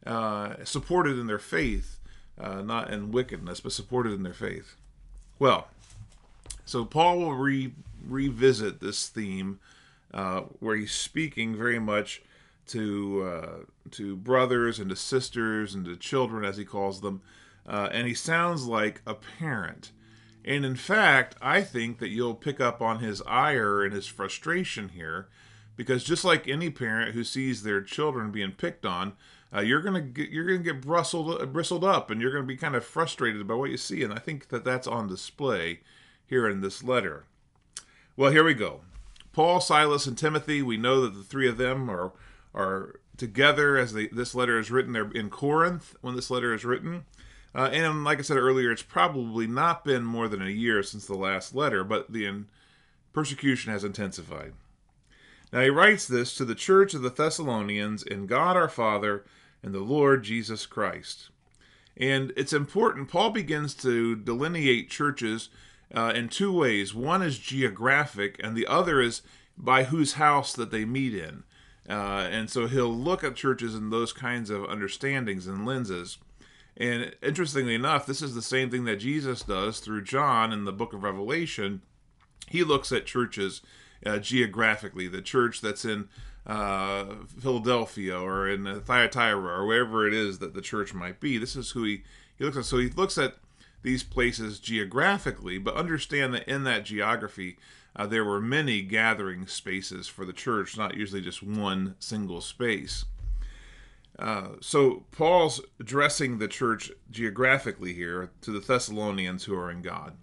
uh, 0.07 0.55
supported 0.65 1.19
in 1.19 1.27
their 1.27 1.39
faith, 1.39 1.99
uh, 2.39 2.63
not 2.63 2.91
in 2.91 3.13
wickedness, 3.13 3.61
but 3.61 3.73
supported 3.73 4.13
in 4.13 4.23
their 4.23 4.33
faith. 4.33 4.77
Well, 5.39 5.69
so 6.65 6.85
Paul 6.85 7.19
will 7.19 7.35
re- 7.35 7.73
revisit 8.07 8.81
this 8.81 9.09
theme 9.09 9.59
uh, 10.13 10.43
where 10.59 10.77
he's 10.77 10.93
speaking 10.93 11.57
very 11.57 11.79
much 11.79 12.23
to 12.69 13.23
uh, 13.23 13.59
to 13.91 14.17
brothers 14.17 14.79
and 14.79 14.91
to 14.91 14.97
sisters 14.97 15.75
and 15.75 15.85
to 15.85 15.97
children, 15.97 16.45
as 16.45 16.57
he 16.57 16.65
calls 16.65 17.01
them, 17.01 17.23
uh, 17.67 17.89
and 17.91 18.07
he 18.07 18.15
sounds 18.15 18.67
like 18.67 19.03
a 19.07 19.15
parent. 19.15 19.91
And 20.45 20.65
in 20.65 20.77
fact, 20.77 21.37
I 21.43 21.63
think 21.63 21.99
that 21.99 22.09
you'll 22.09 22.35
pick 22.35 22.61
up 22.61 22.81
on 22.81 23.01
his 23.01 23.23
ire 23.27 23.83
and 23.83 23.93
his 23.93 24.07
frustration 24.07 24.91
here, 24.91 25.29
because 25.77 26.05
just 26.05 26.25
like 26.25 26.49
any 26.49 26.71
parent 26.71 27.15
who 27.15 27.25
sees 27.25 27.63
their 27.63 27.81
children 27.81 28.31
being 28.31 28.53
picked 28.53 28.85
on, 28.85 29.15
uh, 29.55 29.61
you're 29.61 29.83
gonna 29.83 30.01
get 30.01 30.31
you're 30.31 30.47
gonna 30.47 30.59
get 30.59 30.81
bristled 30.81 31.53
bristled 31.53 31.85
up, 31.85 32.11
and 32.11 32.21
you're 32.21 32.33
gonna 32.33 32.45
be 32.45 32.57
kind 32.57 32.77
of 32.77 32.85
frustrated 32.85 33.47
by 33.47 33.55
what 33.55 33.71
you 33.71 33.77
see. 33.77 34.03
And 34.03 34.13
I 34.13 34.19
think 34.19 34.49
that 34.49 34.65
that's 34.65 34.87
on 34.87 35.09
display 35.09 35.81
here 36.27 36.49
in 36.49 36.61
this 36.61 36.83
letter. 36.83 37.25
Well, 38.17 38.31
here 38.31 38.45
we 38.45 38.55
go. 38.55 38.83
Paul, 39.33 39.61
Silas, 39.61 40.07
and 40.07 40.17
Timothy. 40.17 40.63
We 40.63 40.77
know 40.77 41.01
that 41.03 41.15
the 41.15 41.25
three 41.25 41.49
of 41.49 41.57
them 41.57 41.91
are 41.91 42.13
are 42.55 43.01
together 43.17 43.77
as 43.77 43.93
they, 43.93 44.07
this 44.09 44.35
letter 44.35 44.59
is 44.59 44.71
written. 44.71 44.93
They're 44.93 45.11
in 45.11 45.31
Corinth 45.31 45.95
when 46.01 46.17
this 46.17 46.31
letter 46.31 46.55
is 46.55 46.65
written. 46.65 47.05
Uh, 47.55 47.69
and 47.73 48.03
like 48.05 48.19
I 48.19 48.23
said 48.23 48.39
earlier, 48.39 48.73
it's 48.73 48.83
probably 48.83 49.47
not 49.47 49.85
been 49.85 50.05
more 50.05 50.27
than 50.27 50.41
a 50.41 50.51
year 50.51 50.83
since 50.83 51.07
the 51.07 51.17
last 51.17 51.55
letter, 51.55 51.85
but 51.85 52.13
the 52.13 52.25
in, 52.25 52.47
persecution 53.13 53.73
has 53.73 53.85
intensified. 53.85 54.55
Now 55.53 55.63
he 55.63 55.71
writes 55.71 56.07
this 56.07 56.35
to 56.37 56.45
the 56.45 56.55
church 56.55 56.95
of 56.95 57.03
the 57.03 57.11
Thessalonians 57.11 58.03
in 58.03 58.27
God 58.27 58.57
our 58.57 58.69
Father 58.69 59.25
and 59.63 59.75
the 59.75 59.81
Lord 59.81 60.23
Jesus 60.23 60.67
Christ. 60.67 61.31
And 61.97 62.33
it's 62.37 62.53
important, 62.53 63.09
Paul 63.09 63.31
begins 63.31 63.75
to 63.77 64.17
delineate 64.17 64.91
churches 64.91 65.51
uh, 65.95 66.13
in 66.15 66.29
two 66.29 66.53
ways. 66.53 66.95
One 66.95 67.21
is 67.21 67.39
geographic, 67.39 68.41
and 68.43 68.57
the 68.57 68.67
other 68.67 69.01
is 69.01 69.23
by 69.59 69.85
whose 69.85 70.15
house 70.15 70.53
that 70.55 70.71
they 70.71 70.85
meet 70.85 71.15
in. 71.15 71.43
Uh, 71.89 72.29
and 72.31 72.49
so 72.49 72.69
he'll 72.69 72.95
look 72.95 73.25
at 73.25 73.35
churches 73.35 73.75
in 73.75 73.91
those 73.91 74.13
kinds 74.13 74.49
of 74.49 74.65
understandings 74.67 75.47
and 75.47 75.67
lenses. 75.67 76.19
And 76.77 77.15
interestingly 77.23 77.75
enough, 77.75 78.07
this 78.07 78.23
is 78.23 78.35
the 78.35 78.43
same 78.43 78.71
thing 78.71 78.85
that 78.85 78.97
Jesus 78.97 79.43
does 79.43 79.81
through 79.81 80.05
John 80.05 80.53
in 80.53 80.65
the 80.65 80.73
book 80.73 80.93
of 80.93 81.03
Revelation. 81.03 81.83
He 82.49 82.63
looks 82.63 82.93
at 82.93 83.07
churches 83.07 83.61
uh, 84.05 84.19
geographically, 84.19 85.09
the 85.09 85.23
church 85.23 85.61
that's 85.61 85.85
in 85.85 86.09
uh, 86.47 87.07
Philadelphia 87.39 88.19
or 88.19 88.49
in 88.49 88.81
Thyatira 88.81 89.61
or 89.61 89.67
wherever 89.67 90.07
it 90.07 90.15
is 90.15 90.39
that 90.39 90.55
the 90.55 90.61
church 90.61 90.95
might 90.95 91.21
be. 91.21 91.39
This 91.39 91.57
is 91.57 91.71
who 91.73 91.85
he, 91.85 92.03
he 92.37 92.45
looks 92.45 92.57
at. 92.57 92.65
So 92.65 92.79
he 92.79 92.89
looks 92.89 93.19
at 93.19 93.37
these 93.83 94.03
places 94.03 94.59
geographically, 94.59 95.59
but 95.59 95.75
understand 95.75 96.35
that 96.35 96.49
in 96.49 96.65
that 96.65 96.85
geography, 96.85 97.59
uh, 97.97 98.07
there 98.07 98.25
were 98.25 98.41
many 98.41 98.83
gathering 98.83 99.47
spaces 99.47 100.07
for 100.07 100.25
the 100.25 100.33
church, 100.33 100.77
not 100.77 100.97
usually 100.97 101.21
just 101.21 101.43
one 101.43 101.95
single 101.99 102.41
space. 102.41 103.05
Uh, 104.19 104.49
so 104.61 105.05
Paul's 105.13 105.61
addressing 105.79 106.39
the 106.39 106.49
church 106.49 106.91
geographically 107.11 107.95
here 107.95 108.31
to 108.43 108.51
the 108.51 108.61
Thessalonians 108.61 109.45
who 109.45 109.57
are 109.57 109.71
in 109.71 109.83
God. 109.83 110.15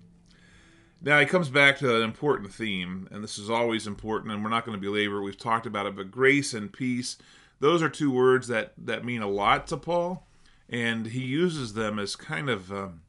Now 1.02 1.20
he 1.20 1.26
comes 1.26 1.50
back 1.50 1.78
to 1.80 1.96
an 1.96 2.04
important 2.04 2.52
theme, 2.52 3.08
and 3.12 3.24
this 3.24 3.38
is 3.38 3.50
always 3.50 3.86
important, 3.86 4.34
and 4.34 4.44
we're 4.44 4.50
not 4.50 4.66
going 4.66 4.80
to 4.80 4.82
belabor. 4.82 5.22
We've 5.22 5.38
talked 5.38 5.66
about 5.66 5.86
it, 5.86 5.96
but 5.96 6.12
grace 6.12 6.54
and 6.54 6.74
peace, 6.74 7.18
those 7.60 7.82
are 7.82 7.90
two 7.90 8.12
words 8.12 8.48
that 8.48 8.74
that 8.78 9.06
mean 9.06 9.22
a 9.22 9.28
lot 9.28 9.68
to 9.68 9.78
Paul, 9.78 10.26
and 10.70 11.08
he 11.08 11.24
uses 11.24 11.74
them 11.74 12.00
as 12.00 12.16
kind 12.16 12.50
of 12.50 12.72
um, 12.72 13.02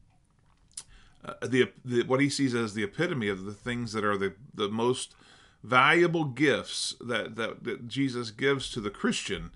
uh, 1.25 1.33
the, 1.45 1.71
the 1.83 2.03
what 2.03 2.21
he 2.21 2.29
sees 2.29 2.55
as 2.55 2.73
the 2.73 2.83
epitome 2.83 3.27
of 3.27 3.45
the 3.45 3.53
things 3.53 3.93
that 3.93 4.03
are 4.03 4.17
the 4.17 4.33
the 4.53 4.69
most 4.69 5.15
valuable 5.63 6.25
gifts 6.25 6.95
that 7.01 7.35
that, 7.35 7.63
that 7.63 7.87
Jesus 7.87 8.31
gives 8.31 8.69
to 8.71 8.79
the 8.79 8.89
Christian 8.89 9.51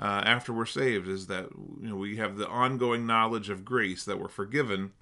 uh, 0.00 0.22
after 0.24 0.52
we're 0.52 0.66
saved 0.66 1.08
is 1.08 1.26
that 1.26 1.48
you 1.80 1.88
know 1.88 1.96
we 1.96 2.16
have 2.16 2.36
the 2.36 2.48
ongoing 2.48 3.06
knowledge 3.06 3.50
of 3.50 3.64
grace 3.64 4.04
that 4.04 4.20
we're 4.20 4.28
forgiven, 4.28 4.92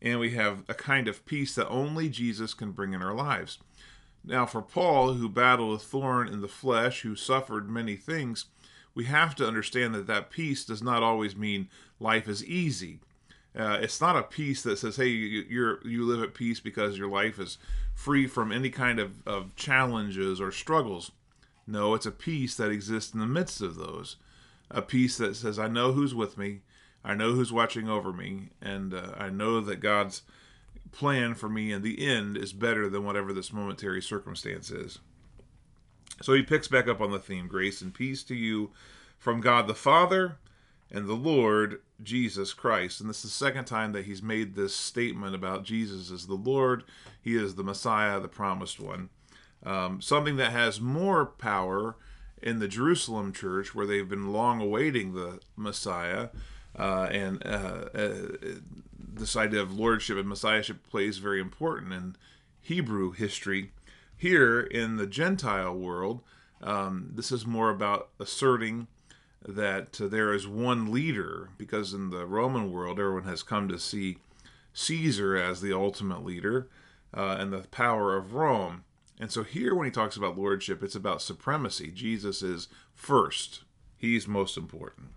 and 0.00 0.20
we 0.20 0.30
have 0.30 0.64
a 0.68 0.74
kind 0.74 1.08
of 1.08 1.24
peace 1.26 1.54
that 1.54 1.68
only 1.68 2.08
Jesus 2.08 2.54
can 2.54 2.72
bring 2.72 2.92
in 2.92 3.02
our 3.02 3.14
lives. 3.14 3.58
Now, 4.24 4.46
for 4.46 4.62
Paul, 4.62 5.14
who 5.14 5.28
battled 5.28 5.76
a 5.76 5.82
thorn 5.82 6.28
in 6.28 6.40
the 6.40 6.48
flesh, 6.48 7.02
who 7.02 7.14
suffered 7.14 7.70
many 7.70 7.96
things, 7.96 8.46
we 8.94 9.04
have 9.04 9.34
to 9.36 9.46
understand 9.46 9.94
that 9.94 10.06
that 10.06 10.30
peace 10.30 10.64
does 10.64 10.82
not 10.82 11.02
always 11.02 11.36
mean 11.36 11.68
life 12.00 12.28
is 12.28 12.44
easy. 12.44 13.00
Uh, 13.56 13.78
it's 13.80 14.00
not 14.00 14.16
a 14.16 14.22
peace 14.22 14.62
that 14.62 14.78
says, 14.78 14.96
"Hey, 14.96 15.08
you, 15.08 15.78
you 15.84 16.04
live 16.04 16.22
at 16.22 16.34
peace 16.34 16.60
because 16.60 16.98
your 16.98 17.08
life 17.08 17.38
is 17.38 17.56
free 17.94 18.26
from 18.26 18.52
any 18.52 18.68
kind 18.68 18.98
of, 18.98 19.26
of 19.26 19.54
challenges 19.56 20.40
or 20.40 20.50
struggles." 20.50 21.12
No, 21.66 21.94
it's 21.94 22.06
a 22.06 22.10
peace 22.10 22.54
that 22.56 22.70
exists 22.70 23.14
in 23.14 23.20
the 23.20 23.26
midst 23.26 23.60
of 23.60 23.76
those 23.76 24.16
a 24.70 24.82
peace 24.82 25.16
that 25.18 25.36
says, 25.36 25.58
I 25.58 25.68
know 25.68 25.92
who's 25.92 26.14
with 26.14 26.36
me, 26.38 26.60
I 27.06 27.14
know 27.14 27.32
who's 27.32 27.52
watching 27.52 27.88
over 27.88 28.12
me, 28.12 28.48
and 28.60 28.92
uh, 28.92 29.12
I 29.16 29.30
know 29.30 29.60
that 29.60 29.76
God's 29.76 30.22
plan 30.90 31.34
for 31.34 31.48
me 31.48 31.70
in 31.70 31.82
the 31.82 32.04
end 32.04 32.36
is 32.36 32.52
better 32.52 32.88
than 32.88 33.04
whatever 33.04 33.32
this 33.32 33.52
momentary 33.52 34.02
circumstance 34.02 34.70
is. 34.72 34.98
So 36.20 36.32
he 36.32 36.42
picks 36.42 36.66
back 36.66 36.88
up 36.88 37.00
on 37.00 37.12
the 37.12 37.20
theme 37.20 37.46
grace 37.46 37.80
and 37.80 37.94
peace 37.94 38.24
to 38.24 38.34
you 38.34 38.72
from 39.18 39.40
God 39.40 39.68
the 39.68 39.74
Father 39.74 40.38
and 40.90 41.06
the 41.06 41.14
Lord 41.14 41.80
Jesus 42.02 42.52
Christ. 42.52 43.00
And 43.00 43.08
this 43.08 43.18
is 43.18 43.30
the 43.30 43.44
second 43.44 43.66
time 43.66 43.92
that 43.92 44.06
he's 44.06 44.22
made 44.22 44.54
this 44.54 44.74
statement 44.74 45.34
about 45.34 45.64
Jesus 45.64 46.10
as 46.10 46.26
the 46.26 46.34
Lord. 46.34 46.82
He 47.20 47.36
is 47.36 47.54
the 47.54 47.64
Messiah, 47.64 48.18
the 48.18 48.28
promised 48.28 48.80
one. 48.80 49.10
Um, 49.64 50.00
something 50.00 50.36
that 50.36 50.52
has 50.52 50.80
more 50.80 51.26
power 51.26 51.96
in 52.42 52.58
the 52.58 52.68
Jerusalem 52.68 53.32
church, 53.32 53.74
where 53.74 53.86
they've 53.86 54.08
been 54.08 54.32
long 54.32 54.60
awaiting 54.60 55.14
the 55.14 55.40
Messiah, 55.56 56.28
uh, 56.78 57.08
and 57.10 57.44
uh, 57.46 57.88
uh, 57.94 58.14
this 58.98 59.36
idea 59.36 59.60
of 59.60 59.78
lordship 59.78 60.18
and 60.18 60.28
messiahship 60.28 60.88
plays 60.88 61.18
very 61.18 61.40
important 61.40 61.92
in 61.92 62.16
Hebrew 62.60 63.12
history. 63.12 63.72
Here 64.16 64.60
in 64.60 64.96
the 64.96 65.06
Gentile 65.06 65.74
world, 65.74 66.20
um, 66.62 67.10
this 67.14 67.30
is 67.30 67.46
more 67.46 67.70
about 67.70 68.08
asserting 68.18 68.88
that 69.46 69.92
there 69.92 70.32
is 70.32 70.48
one 70.48 70.90
leader, 70.90 71.50
because 71.56 71.92
in 71.92 72.10
the 72.10 72.26
Roman 72.26 72.72
world, 72.72 72.98
everyone 72.98 73.24
has 73.24 73.42
come 73.42 73.68
to 73.68 73.78
see 73.78 74.18
Caesar 74.72 75.36
as 75.36 75.60
the 75.60 75.72
ultimate 75.72 76.24
leader 76.24 76.68
uh, 77.14 77.36
and 77.38 77.52
the 77.52 77.68
power 77.70 78.16
of 78.16 78.34
Rome. 78.34 78.84
And 79.20 79.30
so 79.30 79.44
here, 79.44 79.74
when 79.74 79.86
he 79.86 79.90
talks 79.90 80.16
about 80.16 80.36
lordship, 80.36 80.82
it's 80.82 80.94
about 80.94 81.22
supremacy. 81.22 81.90
Jesus 81.90 82.42
is 82.42 82.68
first, 82.92 83.62
he's 83.96 84.26
most 84.26 84.56
important, 84.56 85.08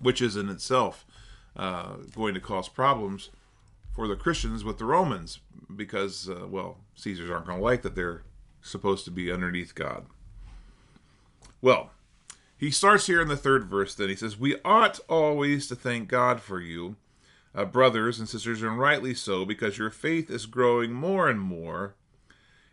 which 0.00 0.22
is 0.22 0.36
in 0.36 0.48
itself 0.48 1.04
uh, 1.56 1.94
going 2.14 2.34
to 2.34 2.40
cause 2.40 2.68
problems 2.68 3.30
for 3.92 4.06
the 4.06 4.16
Christians 4.16 4.64
with 4.64 4.78
the 4.78 4.84
Romans 4.84 5.40
because, 5.74 6.28
uh, 6.28 6.46
well, 6.48 6.78
Caesars 6.94 7.30
aren't 7.30 7.46
going 7.46 7.58
to 7.58 7.64
like 7.64 7.82
that 7.82 7.94
they're 7.94 8.22
supposed 8.62 9.04
to 9.04 9.10
be 9.10 9.32
underneath 9.32 9.74
God. 9.74 10.06
Well, 11.60 11.90
he 12.56 12.70
starts 12.70 13.06
here 13.06 13.20
in 13.20 13.28
the 13.28 13.36
third 13.36 13.64
verse, 13.66 13.94
then 13.94 14.08
he 14.08 14.16
says, 14.16 14.38
We 14.38 14.56
ought 14.64 15.00
always 15.08 15.68
to 15.68 15.76
thank 15.76 16.08
God 16.08 16.40
for 16.40 16.60
you, 16.60 16.96
uh, 17.54 17.64
brothers 17.64 18.18
and 18.18 18.28
sisters, 18.28 18.62
and 18.62 18.78
rightly 18.78 19.14
so, 19.14 19.44
because 19.44 19.78
your 19.78 19.90
faith 19.90 20.30
is 20.30 20.46
growing 20.46 20.92
more 20.92 21.28
and 21.28 21.40
more 21.40 21.94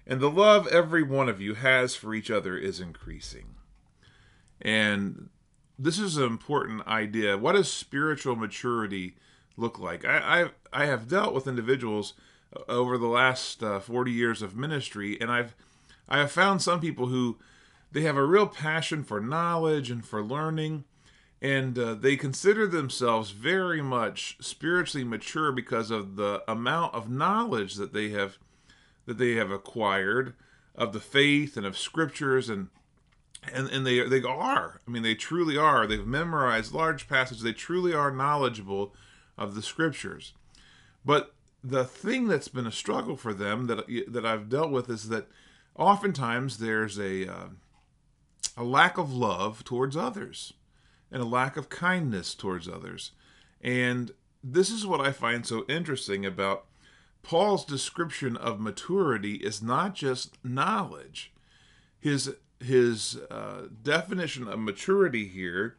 and 0.08 0.20
the 0.20 0.30
love 0.30 0.68
every 0.68 1.04
one 1.04 1.30
of 1.30 1.42
you 1.42 1.56
has 1.56 1.96
for 1.96 2.14
each 2.14 2.30
other 2.30 2.58
is 2.58 2.80
increasing. 2.80 3.56
And 4.62 5.30
this 5.78 6.00
is 6.00 6.18
an 6.18 6.24
important 6.24 6.88
idea. 6.88 7.38
What 7.38 7.54
does 7.54 7.72
spiritual 7.72 8.36
maturity 8.36 9.16
look 9.58 9.80
like? 9.80 10.06
I, 10.06 10.44
I, 10.74 10.84
I 10.84 10.86
have 10.86 11.08
dealt 11.08 11.34
with 11.34 11.48
individuals 11.48 12.14
over 12.68 12.98
the 12.98 13.08
last 13.08 13.62
uh, 13.64 13.80
40 13.80 14.12
years 14.12 14.42
of 14.42 14.56
ministry, 14.56 15.20
and 15.20 15.32
I've 15.32 15.56
I 16.08 16.20
have 16.20 16.32
found 16.32 16.62
some 16.62 16.80
people 16.80 17.08
who 17.08 17.38
they 17.92 18.02
have 18.02 18.18
a 18.18 18.26
real 18.26 18.48
passion 18.48 19.04
for 19.04 19.20
knowledge 19.20 19.90
and 19.90 20.06
for 20.06 20.24
learning, 20.24 20.84
and 21.42 21.78
uh, 21.78 21.96
they 21.96 22.16
consider 22.16 22.68
themselves 22.68 23.32
very 23.32 23.82
much 23.82 24.38
spiritually 24.40 25.04
mature 25.04 25.52
because 25.52 25.90
of 25.92 26.16
the 26.16 26.44
amount 26.48 26.94
of 26.94 27.10
knowledge 27.10 27.76
that 27.76 27.94
they 27.94 28.10
have 28.10 28.38
that 29.06 29.18
they 29.18 29.34
have 29.34 29.52
acquired 29.52 30.34
of 30.76 30.94
the 30.94 31.00
faith 31.00 31.58
and 31.58 31.66
of 31.66 31.78
scriptures 31.78 32.50
and 32.50 32.70
and 33.54 33.70
and 33.70 33.86
they 33.86 34.08
they 34.08 34.22
are. 34.24 34.82
I 34.88 34.92
mean 34.92 35.04
they 35.04 35.16
truly 35.16 35.58
are. 35.58 35.88
They've 35.88 36.06
memorized 36.06 36.74
large 36.74 37.08
passages. 37.08 37.44
They 37.44 37.54
truly 37.54 37.94
are 37.94 38.12
knowledgeable 38.12 38.94
of 39.38 39.56
the 39.56 39.62
scriptures. 39.62 40.34
But 41.04 41.34
the 41.64 41.84
thing 41.84 42.28
that's 42.28 42.48
been 42.48 42.68
a 42.68 42.72
struggle 42.72 43.16
for 43.16 43.34
them 43.34 43.68
that 43.68 43.86
that 44.08 44.26
I've 44.26 44.50
dealt 44.50 44.72
with 44.72 44.90
is 44.90 45.10
that 45.10 45.28
oftentimes 45.76 46.58
there's 46.58 47.00
a 47.00 47.28
uh, 47.28 47.48
a 48.58 48.64
lack 48.64 48.98
of 48.98 49.14
love 49.14 49.64
towards 49.64 49.98
others 49.98 50.54
and 51.12 51.22
a 51.22 51.26
lack 51.26 51.58
of 51.58 51.70
kindness 51.70 52.36
towards 52.36 52.68
others. 52.68 53.12
And 53.62 54.12
this 54.44 54.70
is 54.70 54.86
what 54.86 55.02
I 55.02 55.12
find 55.12 55.46
so 55.46 55.66
interesting 55.68 56.26
about 56.26 56.66
Paul's 57.24 57.66
description 57.66 58.38
of 58.38 58.60
maturity 58.60 59.36
is 59.36 59.62
not 59.62 59.96
just 59.96 60.38
knowledge. 60.44 61.34
His 62.00 62.36
his 62.66 63.18
uh, 63.32 63.68
definition 63.82 64.48
of 64.48 64.60
maturity 64.60 65.28
here 65.28 65.78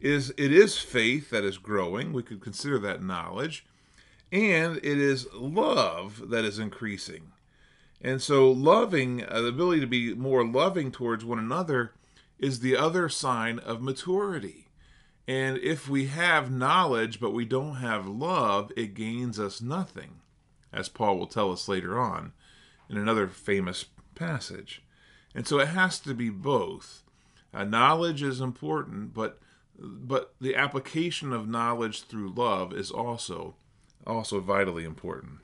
is 0.00 0.30
it 0.36 0.52
is 0.52 0.78
faith 0.78 1.30
that 1.30 1.44
is 1.44 1.58
growing. 1.58 2.12
We 2.12 2.22
could 2.22 2.40
consider 2.40 2.78
that 2.80 3.02
knowledge. 3.02 3.64
And 4.32 4.78
it 4.78 4.98
is 4.98 5.26
love 5.32 6.30
that 6.30 6.44
is 6.44 6.58
increasing. 6.58 7.32
And 8.00 8.20
so, 8.20 8.50
loving, 8.50 9.24
uh, 9.24 9.42
the 9.42 9.48
ability 9.48 9.80
to 9.80 9.86
be 9.86 10.14
more 10.14 10.44
loving 10.44 10.90
towards 10.90 11.24
one 11.24 11.38
another, 11.38 11.92
is 12.38 12.58
the 12.58 12.76
other 12.76 13.08
sign 13.08 13.60
of 13.60 13.80
maturity. 13.80 14.66
And 15.28 15.58
if 15.58 15.88
we 15.88 16.06
have 16.06 16.50
knowledge 16.50 17.20
but 17.20 17.32
we 17.32 17.44
don't 17.44 17.76
have 17.76 18.08
love, 18.08 18.72
it 18.76 18.94
gains 18.94 19.38
us 19.38 19.62
nothing, 19.62 20.16
as 20.72 20.88
Paul 20.88 21.18
will 21.18 21.28
tell 21.28 21.52
us 21.52 21.68
later 21.68 22.00
on 22.00 22.32
in 22.90 22.98
another 22.98 23.28
famous 23.28 23.84
passage. 24.16 24.82
And 25.34 25.46
so 25.46 25.58
it 25.58 25.68
has 25.68 25.98
to 26.00 26.14
be 26.14 26.30
both. 26.30 27.02
Uh, 27.54 27.64
knowledge 27.64 28.22
is 28.22 28.40
important, 28.40 29.14
but 29.14 29.38
but 29.78 30.34
the 30.40 30.54
application 30.54 31.32
of 31.32 31.48
knowledge 31.48 32.02
through 32.02 32.32
love 32.36 32.72
is 32.72 32.90
also 32.90 33.54
also 34.06 34.40
vitally 34.40 34.84
important. 34.84 35.38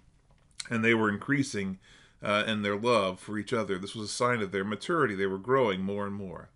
And 0.70 0.84
they 0.84 0.94
were 0.94 1.08
increasing 1.08 1.78
uh, 2.22 2.44
in 2.46 2.62
their 2.62 2.76
love 2.76 3.20
for 3.20 3.38
each 3.38 3.52
other. 3.52 3.78
This 3.78 3.94
was 3.94 4.10
a 4.10 4.12
sign 4.12 4.42
of 4.42 4.52
their 4.52 4.64
maturity. 4.64 5.14
They 5.14 5.26
were 5.26 5.38
growing 5.38 5.80
more 5.80 6.06
and 6.06 6.14
more. 6.14 6.50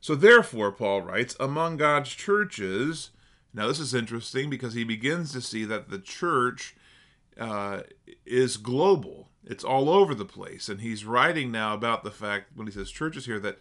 So, 0.00 0.14
therefore, 0.14 0.72
Paul 0.72 1.02
writes, 1.02 1.36
among 1.38 1.76
God's 1.76 2.10
churches, 2.10 3.10
now 3.54 3.68
this 3.68 3.78
is 3.78 3.94
interesting 3.94 4.50
because 4.50 4.74
he 4.74 4.84
begins 4.84 5.32
to 5.32 5.40
see 5.40 5.64
that 5.66 5.90
the 5.90 6.00
church 6.00 6.74
uh, 7.38 7.82
is 8.24 8.56
global, 8.56 9.28
it's 9.44 9.64
all 9.64 9.88
over 9.88 10.14
the 10.14 10.24
place. 10.24 10.68
And 10.68 10.80
he's 10.80 11.04
writing 11.04 11.50
now 11.50 11.74
about 11.74 12.04
the 12.04 12.10
fact, 12.10 12.50
when 12.54 12.66
he 12.66 12.72
says 12.72 12.90
churches 12.90 13.26
here, 13.26 13.40
that 13.40 13.58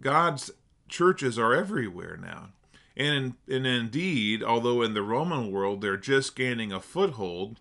God's 0.00 0.50
churches 0.88 1.38
are 1.38 1.54
everywhere 1.54 2.16
now. 2.16 2.50
And, 2.96 3.34
and 3.48 3.66
indeed, 3.66 4.42
although 4.42 4.82
in 4.82 4.94
the 4.94 5.02
Roman 5.02 5.50
world 5.50 5.80
they're 5.80 5.96
just 5.96 6.36
gaining 6.36 6.72
a 6.72 6.80
foothold, 6.80 7.60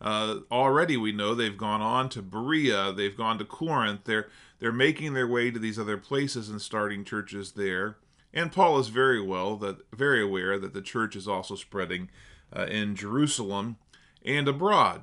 uh, 0.00 0.40
already 0.52 0.96
we 0.96 1.12
know 1.12 1.34
they've 1.34 1.56
gone 1.56 1.80
on 1.80 2.10
to 2.10 2.20
Berea, 2.20 2.92
they've 2.92 3.16
gone 3.16 3.38
to 3.38 3.44
Corinth, 3.44 4.00
they're 4.04 4.28
they're 4.60 4.72
making 4.72 5.14
their 5.14 5.26
way 5.26 5.50
to 5.50 5.58
these 5.58 5.78
other 5.78 5.98
places 5.98 6.48
and 6.48 6.60
starting 6.60 7.04
churches 7.04 7.52
there. 7.52 7.96
And 8.32 8.52
Paul 8.52 8.78
is 8.78 8.88
very 8.88 9.20
well 9.20 9.56
that 9.56 9.78
very 9.92 10.22
aware 10.22 10.58
that 10.58 10.74
the 10.74 10.80
church 10.80 11.16
is 11.16 11.28
also 11.28 11.54
spreading 11.54 12.08
uh, 12.54 12.66
in 12.66 12.96
Jerusalem 12.96 13.76
and 14.24 14.48
abroad. 14.48 15.02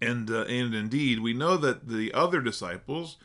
And 0.00 0.30
uh, 0.30 0.42
and 0.42 0.74
indeed, 0.74 1.20
we 1.20 1.32
know 1.32 1.56
that 1.56 1.88
the 1.88 2.12
other 2.12 2.40
disciples, 2.40 3.16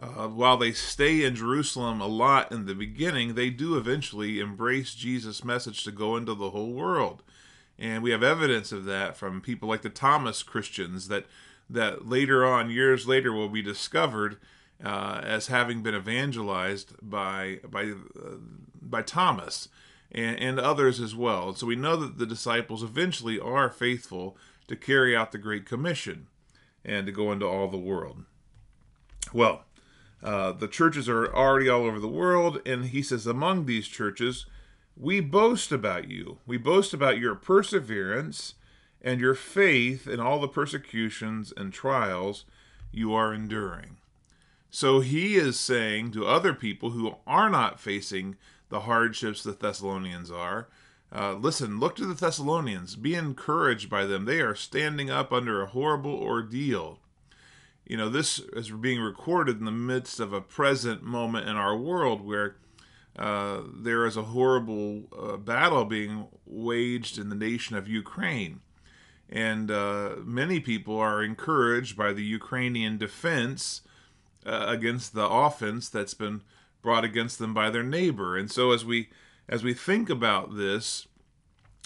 uh, 0.00 0.28
while 0.28 0.56
they 0.56 0.72
stay 0.72 1.24
in 1.24 1.34
Jerusalem 1.34 2.00
a 2.00 2.06
lot 2.06 2.52
in 2.52 2.66
the 2.66 2.74
beginning, 2.74 3.34
they 3.34 3.50
do 3.50 3.76
eventually 3.76 4.38
embrace 4.38 4.94
Jesus' 4.94 5.44
message 5.44 5.82
to 5.84 5.90
go 5.90 6.16
into 6.16 6.34
the 6.34 6.50
whole 6.50 6.72
world. 6.72 7.22
And 7.78 8.02
we 8.02 8.10
have 8.10 8.22
evidence 8.22 8.72
of 8.72 8.84
that 8.84 9.16
from 9.16 9.40
people 9.40 9.68
like 9.68 9.82
the 9.82 9.88
Thomas 9.88 10.42
Christians 10.42 11.08
that 11.08 11.26
that 11.70 12.08
later 12.08 12.44
on, 12.44 12.70
years 12.70 13.06
later, 13.06 13.32
will 13.32 13.48
be 13.48 13.62
discovered 13.62 14.38
uh, 14.84 15.20
as 15.22 15.48
having 15.48 15.82
been 15.82 15.94
evangelized 15.94 16.94
by 17.02 17.60
by 17.68 17.90
uh, 17.90 18.36
by 18.80 19.02
Thomas 19.02 19.68
and, 20.12 20.38
and 20.38 20.58
others 20.58 21.00
as 21.00 21.14
well. 21.14 21.54
So 21.54 21.66
we 21.66 21.76
know 21.76 21.96
that 21.96 22.18
the 22.18 22.26
disciples 22.26 22.82
eventually 22.82 23.38
are 23.38 23.68
faithful 23.70 24.36
to 24.68 24.76
carry 24.76 25.16
out 25.16 25.32
the 25.32 25.38
Great 25.38 25.66
Commission 25.66 26.28
and 26.84 27.06
to 27.06 27.12
go 27.12 27.32
into 27.32 27.46
all 27.46 27.68
the 27.68 27.76
world. 27.76 28.24
Well, 29.32 29.64
uh, 30.22 30.52
the 30.52 30.68
churches 30.68 31.08
are 31.08 31.32
already 31.34 31.68
all 31.68 31.84
over 31.84 32.00
the 32.00 32.08
world, 32.08 32.60
and 32.66 32.86
he 32.86 33.02
says, 33.02 33.26
among 33.26 33.66
these 33.66 33.86
churches, 33.86 34.46
we 34.96 35.20
boast 35.20 35.70
about 35.70 36.08
you. 36.08 36.38
We 36.46 36.56
boast 36.56 36.92
about 36.92 37.18
your 37.18 37.34
perseverance 37.34 38.54
and 39.00 39.20
your 39.20 39.34
faith 39.34 40.08
in 40.08 40.18
all 40.18 40.40
the 40.40 40.48
persecutions 40.48 41.52
and 41.56 41.72
trials 41.72 42.44
you 42.90 43.14
are 43.14 43.32
enduring. 43.32 43.98
So 44.70 45.00
he 45.00 45.36
is 45.36 45.58
saying 45.58 46.10
to 46.12 46.26
other 46.26 46.52
people 46.52 46.90
who 46.90 47.14
are 47.26 47.48
not 47.48 47.80
facing 47.80 48.36
the 48.68 48.80
hardships 48.80 49.42
the 49.42 49.52
Thessalonians 49.52 50.30
are, 50.30 50.68
uh, 51.14 51.34
listen, 51.34 51.80
look 51.80 51.96
to 51.96 52.06
the 52.06 52.14
Thessalonians, 52.14 52.94
be 52.96 53.14
encouraged 53.14 53.88
by 53.88 54.04
them. 54.04 54.24
They 54.24 54.40
are 54.40 54.54
standing 54.54 55.10
up 55.10 55.32
under 55.32 55.62
a 55.62 55.66
horrible 55.66 56.14
ordeal. 56.14 57.00
You 57.86 57.96
know, 57.96 58.10
this 58.10 58.38
is 58.52 58.70
being 58.70 59.00
recorded 59.00 59.58
in 59.58 59.64
the 59.64 59.70
midst 59.70 60.20
of 60.20 60.34
a 60.34 60.42
present 60.42 61.02
moment 61.02 61.48
in 61.48 61.56
our 61.56 61.76
world 61.76 62.20
where 62.20 62.56
uh, 63.18 63.62
there 63.74 64.04
is 64.04 64.16
a 64.16 64.24
horrible 64.24 65.04
uh, 65.18 65.36
battle 65.38 65.86
being 65.86 66.26
waged 66.46 67.18
in 67.18 67.30
the 67.30 67.34
nation 67.34 67.76
of 67.76 67.88
Ukraine. 67.88 68.60
And 69.30 69.70
uh, 69.70 70.16
many 70.22 70.60
people 70.60 70.98
are 70.98 71.22
encouraged 71.22 71.96
by 71.96 72.12
the 72.12 72.22
Ukrainian 72.22 72.98
defense 72.98 73.82
uh, 74.46 74.66
against 74.68 75.14
the 75.14 75.28
offense 75.28 75.88
that's 75.88 76.14
been 76.14 76.42
brought 76.82 77.04
against 77.04 77.38
them 77.38 77.54
by 77.54 77.70
their 77.70 77.82
neighbor. 77.82 78.36
And 78.36 78.50
so, 78.50 78.72
as 78.72 78.84
we 78.84 79.08
as 79.48 79.62
we 79.62 79.74
think 79.74 80.10
about 80.10 80.56
this, 80.56 81.06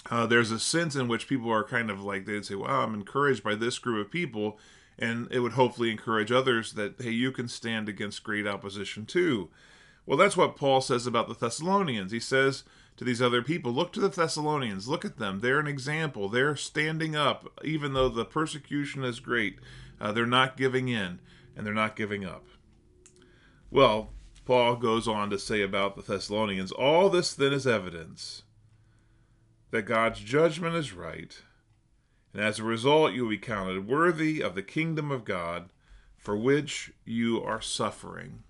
uh, 0.09 0.25
there's 0.25 0.51
a 0.51 0.59
sense 0.59 0.95
in 0.95 1.07
which 1.07 1.27
people 1.27 1.51
are 1.51 1.63
kind 1.63 1.89
of 1.89 2.03
like 2.03 2.25
they'd 2.25 2.45
say, 2.45 2.55
"Wow, 2.55 2.83
I'm 2.83 2.93
encouraged 2.93 3.43
by 3.43 3.55
this 3.55 3.79
group 3.79 4.05
of 4.05 4.11
people," 4.11 4.59
and 4.99 5.27
it 5.31 5.39
would 5.39 5.53
hopefully 5.53 5.91
encourage 5.91 6.31
others 6.31 6.73
that 6.73 6.95
hey, 7.01 7.11
you 7.11 7.31
can 7.31 7.47
stand 7.47 7.89
against 7.89 8.23
great 8.23 8.47
opposition 8.47 9.05
too. 9.05 9.49
Well, 10.05 10.17
that's 10.17 10.35
what 10.35 10.57
Paul 10.57 10.81
says 10.81 11.07
about 11.07 11.27
the 11.27 11.35
Thessalonians. 11.35 12.11
He 12.11 12.19
says 12.19 12.63
to 12.97 13.03
these 13.03 13.21
other 13.21 13.41
people, 13.41 13.71
Look 13.71 13.93
to 13.93 13.99
the 13.99 14.09
Thessalonians, 14.09 14.87
look 14.87 15.05
at 15.05 15.17
them. 15.17 15.39
They're 15.39 15.59
an 15.59 15.67
example. 15.67 16.27
They're 16.27 16.55
standing 16.55 17.15
up, 17.15 17.47
even 17.63 17.93
though 17.93 18.09
the 18.09 18.25
persecution 18.25 19.03
is 19.03 19.19
great. 19.19 19.59
Uh, 20.01 20.11
they're 20.11 20.25
not 20.25 20.57
giving 20.57 20.89
in, 20.89 21.19
and 21.55 21.65
they're 21.65 21.73
not 21.73 21.95
giving 21.95 22.25
up. 22.25 22.45
Well, 23.71 24.12
Paul 24.45 24.75
goes 24.75 25.07
on 25.07 25.29
to 25.29 25.39
say 25.39 25.61
about 25.61 25.95
the 25.95 26.01
Thessalonians, 26.01 26.71
All 26.71 27.09
this 27.09 27.33
then 27.33 27.53
is 27.53 27.65
evidence 27.65 28.43
that 29.71 29.83
God's 29.83 30.19
judgment 30.19 30.75
is 30.75 30.93
right, 30.93 31.41
and 32.33 32.41
as 32.41 32.59
a 32.59 32.63
result, 32.63 33.13
you 33.13 33.23
will 33.23 33.29
be 33.29 33.37
counted 33.37 33.87
worthy 33.87 34.41
of 34.41 34.55
the 34.55 34.63
kingdom 34.63 35.11
of 35.11 35.25
God 35.25 35.69
for 36.17 36.37
which 36.37 36.91
you 37.05 37.41
are 37.43 37.61
suffering. 37.61 38.43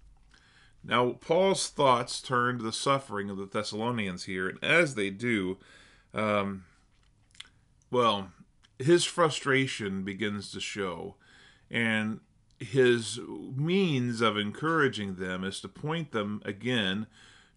Now, 0.84 1.12
Paul's 1.12 1.70
thoughts 1.70 2.22
turn 2.22 2.58
to 2.58 2.64
the 2.64 2.74
suffering 2.74 3.30
of 3.30 3.38
the 3.38 3.46
Thessalonians 3.46 4.26
here, 4.26 4.50
and 4.50 4.62
as 4.64 4.96
they 4.96 5.10
do, 5.10 5.58
um, 6.14 6.66
well, 7.90 8.32
his 8.78 9.06
frustration 9.06 10.04
begins 10.04 10.52
to 10.52 10.60
show, 10.60 11.16
and 11.72 12.20
his 12.64 13.20
means 13.56 14.22
of 14.22 14.38
encouraging 14.38 15.16
them 15.16 15.44
is 15.44 15.60
to 15.62 15.68
point 15.68 16.12
them 16.12 16.42
again 16.46 17.08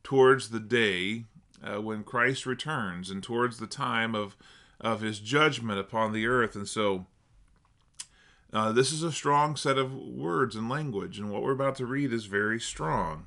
towards 0.02 0.50
the 0.50 0.60
day 0.60 1.24
uh, 1.62 1.80
when 1.80 2.04
Christ 2.04 2.46
returns 2.46 3.10
and 3.10 3.22
towards 3.22 3.58
the 3.58 3.66
time 3.66 4.14
of 4.14 4.36
of 4.80 5.00
his 5.00 5.20
judgment 5.20 5.80
upon 5.80 6.12
the 6.12 6.26
earth. 6.26 6.54
And 6.54 6.68
so, 6.68 7.06
uh, 8.52 8.72
this 8.72 8.92
is 8.92 9.02
a 9.02 9.12
strong 9.12 9.56
set 9.56 9.78
of 9.78 9.94
words 9.94 10.54
and 10.54 10.68
language, 10.68 11.18
and 11.18 11.30
what 11.30 11.42
we're 11.42 11.52
about 11.52 11.76
to 11.76 11.86
read 11.86 12.12
is 12.12 12.26
very 12.26 12.60
strong. 12.60 13.26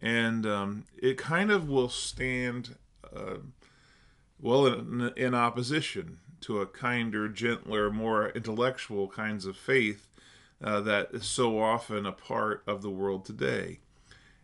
And 0.00 0.46
um, 0.46 0.84
it 1.00 1.16
kind 1.18 1.50
of 1.50 1.68
will 1.68 1.88
stand, 1.88 2.76
uh, 3.14 3.36
well, 4.40 4.66
in, 4.66 5.12
in, 5.16 5.34
opposition 5.34 6.18
to 6.40 6.60
a 6.60 6.66
kinder, 6.66 7.28
gentler, 7.28 7.90
more 7.90 8.30
intellectual 8.30 9.06
kinds 9.06 9.46
of 9.46 9.56
faith 9.56 10.08
uh, 10.62 10.80
that 10.80 11.08
is 11.12 11.24
so 11.24 11.60
often 11.60 12.06
a 12.06 12.12
part 12.12 12.62
of 12.66 12.82
the 12.82 12.90
world 12.90 13.24
today. 13.24 13.80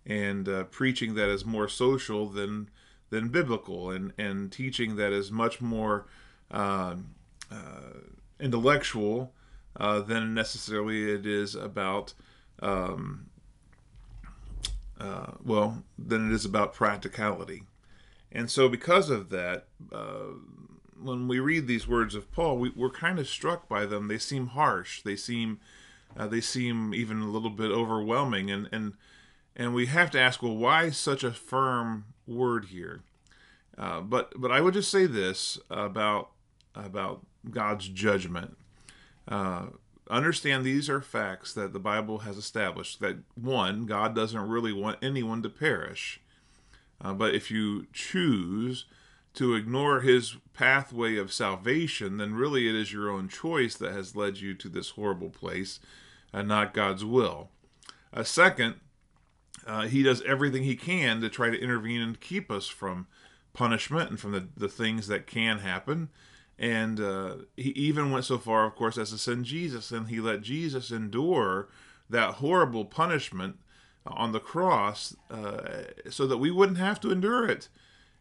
And 0.07 0.49
uh, 0.49 0.65
preaching 0.65 1.15
that 1.15 1.29
is 1.29 1.45
more 1.45 1.69
social 1.69 2.27
than 2.27 2.71
than 3.11 3.29
biblical, 3.29 3.91
and, 3.91 4.13
and 4.19 4.53
teaching 4.53 4.97
that 4.97 5.13
is 5.13 5.31
much 5.31 5.61
more 5.61 6.07
um, 6.51 7.15
uh, 7.51 8.01
intellectual 8.39 9.33
uh, 9.77 10.01
than 10.01 10.35
necessarily 10.35 11.11
it 11.11 11.25
is 11.27 11.55
about, 11.55 12.15
um, 12.61 13.27
uh, 15.01 15.33
well, 15.43 15.83
than 15.99 16.31
it 16.31 16.35
is 16.35 16.45
about 16.45 16.75
practicality. 16.75 17.63
And 18.31 18.51
so, 18.51 18.69
because 18.69 19.09
of 19.09 19.31
that, 19.31 19.67
uh, 19.91 20.35
when 21.01 21.29
we 21.29 21.39
read 21.39 21.67
these 21.67 21.89
words 21.89 22.15
of 22.15 22.31
Paul, 22.33 22.59
we, 22.59 22.73
are 22.83 22.91
kind 22.91 23.19
of 23.19 23.29
struck 23.29 23.69
by 23.69 23.87
them. 23.87 24.09
They 24.09 24.19
seem 24.19 24.49
harsh. 24.49 25.03
They 25.03 25.17
seem, 25.17 25.61
uh, 26.17 26.27
they 26.27 26.41
seem 26.41 26.95
even 26.95 27.21
a 27.21 27.31
little 27.31 27.51
bit 27.51 27.71
overwhelming, 27.71 28.51
and 28.51 28.69
and 28.73 28.95
and 29.57 29.75
we 29.75 29.87
have 29.87 30.11
to 30.13 30.21
ask, 30.21 30.43
well, 30.43 30.57
why 30.57 30.91
such 30.91 31.25
a 31.25 31.33
firm 31.33 32.07
word 32.27 32.67
here? 32.67 33.03
Uh, 33.77 34.01
but 34.01 34.33
but 34.37 34.51
I 34.51 34.61
would 34.61 34.75
just 34.75 34.91
say 34.91 35.07
this 35.07 35.59
about 35.71 36.31
about 36.75 37.25
God's 37.51 37.89
judgment. 37.89 38.57
Uh, 39.27 39.67
understand 40.11 40.65
these 40.65 40.89
are 40.89 41.01
facts 41.01 41.53
that 41.53 41.73
the 41.73 41.79
Bible 41.79 42.19
has 42.19 42.37
established 42.37 43.01
that 43.01 43.19
one, 43.35 43.85
God 43.87 44.15
doesn't 44.15 44.49
really 44.49 44.73
want 44.73 44.99
anyone 45.03 45.43
to 45.43 45.51
perish. 45.51 46.21
Uh, 47.01 47.13
but 47.13 47.35
if 47.35 47.51
you 47.51 47.87
choose 47.93 48.87
to 49.35 49.55
ignore 49.55 50.01
his 50.01 50.37
pathway 50.53 51.17
of 51.17 51.33
salvation, 51.33 52.17
then 52.17 52.35
really 52.35 52.69
it 52.69 52.75
is 52.75 52.93
your 52.93 53.11
own 53.11 53.29
choice 53.29 53.75
that 53.77 53.93
has 53.93 54.17
led 54.17 54.39
you 54.39 54.55
to 54.55 54.69
this 54.69 54.91
horrible 54.91 55.31
place 55.31 55.81
and 56.33 56.49
not 56.49 56.75
God's 56.75 57.05
will. 57.05 57.51
Uh, 58.13 58.25
second, 58.25 58.77
uh, 59.67 59.83
he 59.83 60.03
does 60.03 60.23
everything 60.23 60.65
he 60.65 60.77
can 60.77 61.21
to 61.21 61.29
try 61.29 61.51
to 61.51 61.61
intervene 61.61 62.01
and 62.01 62.21
keep 62.21 62.51
us 62.51 62.67
from 62.67 63.07
punishment 63.53 64.11
and 64.11 64.19
from 64.21 64.33
the, 64.33 64.49
the 64.57 64.69
things 64.69 65.09
that 65.09 65.27
can 65.27 65.59
happen. 65.59 66.09
And 66.59 66.99
uh, 66.99 67.37
he 67.57 67.71
even 67.71 68.11
went 68.11 68.25
so 68.25 68.39
far, 68.39 68.65
of 68.65 68.75
course, 68.75 68.99
as 68.99 69.11
to 69.11 69.19
send 69.19 69.45
Jesus, 69.45 69.93
and 69.93 70.09
he 70.09 70.21
let 70.21 70.43
Jesus 70.43 70.91
endure 70.91 71.69
that 72.11 72.35
horrible 72.35 72.85
punishment 72.85 73.59
on 74.07 74.33
the 74.33 74.41
cross 74.41 75.15
uh, 75.31 75.83
so 76.11 76.27
that 76.27 76.39
we 76.39 76.51
wouldn't 76.51 76.79
have 76.79 77.01
to 77.01 77.13
endure 77.13 77.47
it. 77.47 77.69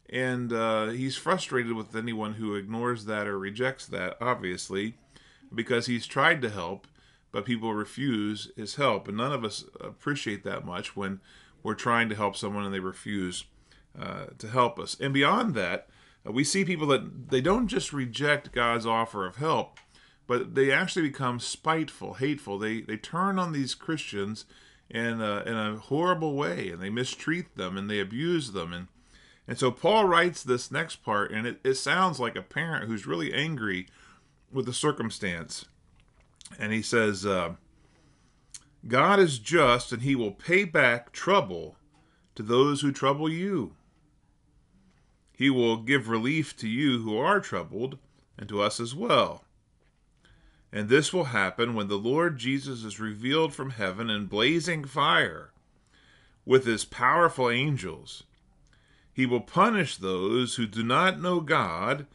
And 0.09 0.53
uh, 0.53 0.87
he's 0.87 1.17
frustrated 1.17 1.73
with 1.73 1.95
anyone 1.95 2.35
who 2.35 2.55
ignores 2.55 3.05
that 3.05 3.27
or 3.27 3.37
rejects 3.37 3.85
that, 3.87 4.15
obviously, 4.21 4.95
because 5.53 5.87
he's 5.87 6.07
tried 6.07 6.41
to 6.43 6.49
help, 6.49 6.87
but 7.31 7.45
people 7.45 7.73
refuse 7.73 8.51
his 8.55 8.75
help. 8.75 9.07
And 9.07 9.17
none 9.17 9.33
of 9.33 9.43
us 9.43 9.65
appreciate 9.81 10.43
that 10.45 10.65
much 10.65 10.95
when 10.95 11.19
we're 11.61 11.73
trying 11.73 12.07
to 12.09 12.15
help 12.15 12.37
someone 12.37 12.63
and 12.63 12.73
they 12.73 12.79
refuse 12.79 13.45
uh, 13.99 14.27
to 14.37 14.47
help 14.47 14.79
us. 14.79 14.95
And 14.99 15.13
beyond 15.13 15.55
that, 15.55 15.87
uh, 16.25 16.31
we 16.31 16.43
see 16.43 16.63
people 16.63 16.87
that 16.87 17.29
they 17.29 17.41
don't 17.41 17.67
just 17.67 17.91
reject 17.91 18.51
God's 18.51 18.85
offer 18.85 19.25
of 19.25 19.37
help, 19.37 19.79
but 20.27 20.55
they 20.55 20.71
actually 20.71 21.09
become 21.09 21.39
spiteful, 21.39 22.15
hateful. 22.15 22.57
They 22.57 22.81
they 22.81 22.97
turn 22.97 23.39
on 23.39 23.53
these 23.53 23.75
Christians 23.75 24.45
in 24.89 25.21
a, 25.21 25.41
in 25.45 25.55
a 25.55 25.77
horrible 25.77 26.35
way, 26.35 26.69
and 26.69 26.81
they 26.81 26.89
mistreat 26.89 27.55
them 27.55 27.77
and 27.77 27.89
they 27.89 27.99
abuse 27.99 28.51
them. 28.51 28.71
And 28.71 28.87
and 29.47 29.57
so 29.57 29.71
Paul 29.71 30.05
writes 30.05 30.43
this 30.43 30.71
next 30.71 30.97
part, 30.97 31.31
and 31.31 31.47
it, 31.47 31.59
it 31.63 31.75
sounds 31.75 32.19
like 32.19 32.35
a 32.35 32.41
parent 32.41 32.85
who's 32.85 33.07
really 33.07 33.33
angry 33.33 33.87
with 34.51 34.65
the 34.65 34.73
circumstance. 34.73 35.65
And 36.59 36.73
he 36.73 36.81
says, 36.81 37.25
uh, 37.25 37.55
God 38.87 39.19
is 39.19 39.39
just, 39.39 39.91
and 39.91 40.01
he 40.01 40.15
will 40.15 40.31
pay 40.31 40.63
back 40.65 41.11
trouble 41.11 41.77
to 42.35 42.43
those 42.43 42.81
who 42.81 42.91
trouble 42.91 43.29
you. 43.29 43.73
He 45.33 45.49
will 45.49 45.77
give 45.77 46.09
relief 46.09 46.55
to 46.57 46.67
you 46.67 47.01
who 47.01 47.17
are 47.17 47.39
troubled, 47.39 47.97
and 48.37 48.47
to 48.49 48.61
us 48.61 48.79
as 48.79 48.93
well. 48.93 49.43
And 50.71 50.89
this 50.89 51.13
will 51.13 51.25
happen 51.25 51.73
when 51.73 51.87
the 51.87 51.97
Lord 51.97 52.37
Jesus 52.37 52.83
is 52.83 52.99
revealed 52.99 53.53
from 53.53 53.71
heaven 53.71 54.09
in 54.09 54.25
blazing 54.25 54.83
fire 54.83 55.51
with 56.45 56.65
his 56.65 56.85
powerful 56.85 57.49
angels. 57.49 58.23
He 59.17 59.25
will 59.25 59.41
punish 59.41 59.97
those 59.97 60.55
who 60.55 60.67
do 60.67 60.83
not 60.83 61.19
know 61.19 61.39
God 61.39 62.05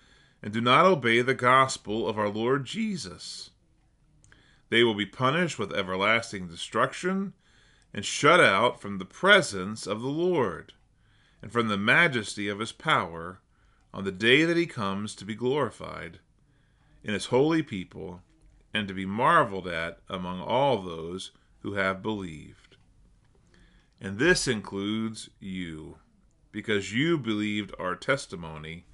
and 0.41 0.53
do 0.53 0.61
not 0.61 0.87
obey 0.87 1.21
the 1.21 1.35
gospel 1.35 2.09
of 2.09 2.17
our 2.17 2.29
Lord 2.29 2.65
Jesus. 2.65 3.51
They 4.69 4.85
will 4.85 4.95
be 4.95 5.05
punished 5.05 5.59
with 5.59 5.75
everlasting 5.75 6.47
destruction 6.47 7.33
and 7.93 8.05
shut 8.05 8.38
out 8.38 8.81
from 8.81 8.99
the 8.99 9.05
presence 9.05 9.85
of 9.85 10.01
the 10.01 10.07
Lord 10.07 10.75
and 11.43 11.51
from 11.51 11.67
the 11.67 11.77
majesty 11.77 12.47
of 12.47 12.61
his 12.61 12.71
power 12.71 13.41
on 13.93 14.05
the 14.05 14.12
day 14.12 14.45
that 14.45 14.57
he 14.57 14.67
comes 14.67 15.17
to 15.17 15.25
be 15.25 15.35
glorified 15.35 16.21
in 17.03 17.15
his 17.15 17.27
holy 17.27 17.65
people 17.65 18.23
and 18.73 18.87
to 18.87 18.95
be 18.95 19.07
marveled 19.07 19.67
at 19.67 19.99
among 20.09 20.41
all 20.41 20.81
those 20.81 21.33
who 21.62 21.75
have 21.75 22.01
believed. 22.01 22.77
And 24.01 24.21
this 24.21 24.47
includes 24.47 25.31
you, 25.41 25.97
because 26.53 26.93
you 26.93 27.19
believed 27.19 27.75
our 27.79 27.97
testimony 27.97 28.85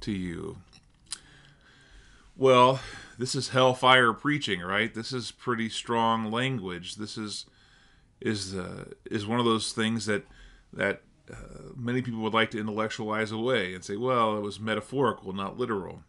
to 0.00 0.12
you. 0.12 0.58
Well, 2.36 2.80
this 3.18 3.34
is 3.34 3.48
hellfire 3.48 4.12
preaching, 4.12 4.60
right? 4.60 4.92
This 4.94 5.12
is 5.12 5.30
pretty 5.30 5.68
strong 5.68 6.30
language. 6.30 6.96
This 6.96 7.16
is 7.16 7.46
is 8.20 8.54
uh, 8.54 8.84
is 9.10 9.26
one 9.26 9.38
of 9.38 9.44
those 9.44 9.72
things 9.72 10.06
that 10.06 10.24
that 10.72 11.02
uh, 11.30 11.72
many 11.76 12.02
people 12.02 12.20
would 12.20 12.34
like 12.34 12.50
to 12.52 12.60
intellectualize 12.60 13.32
away 13.32 13.74
and 13.74 13.84
say, 13.84 13.96
well, 13.96 14.36
it 14.36 14.40
was 14.40 14.60
metaphorical, 14.60 15.32
not 15.32 15.58
literal. 15.58 16.02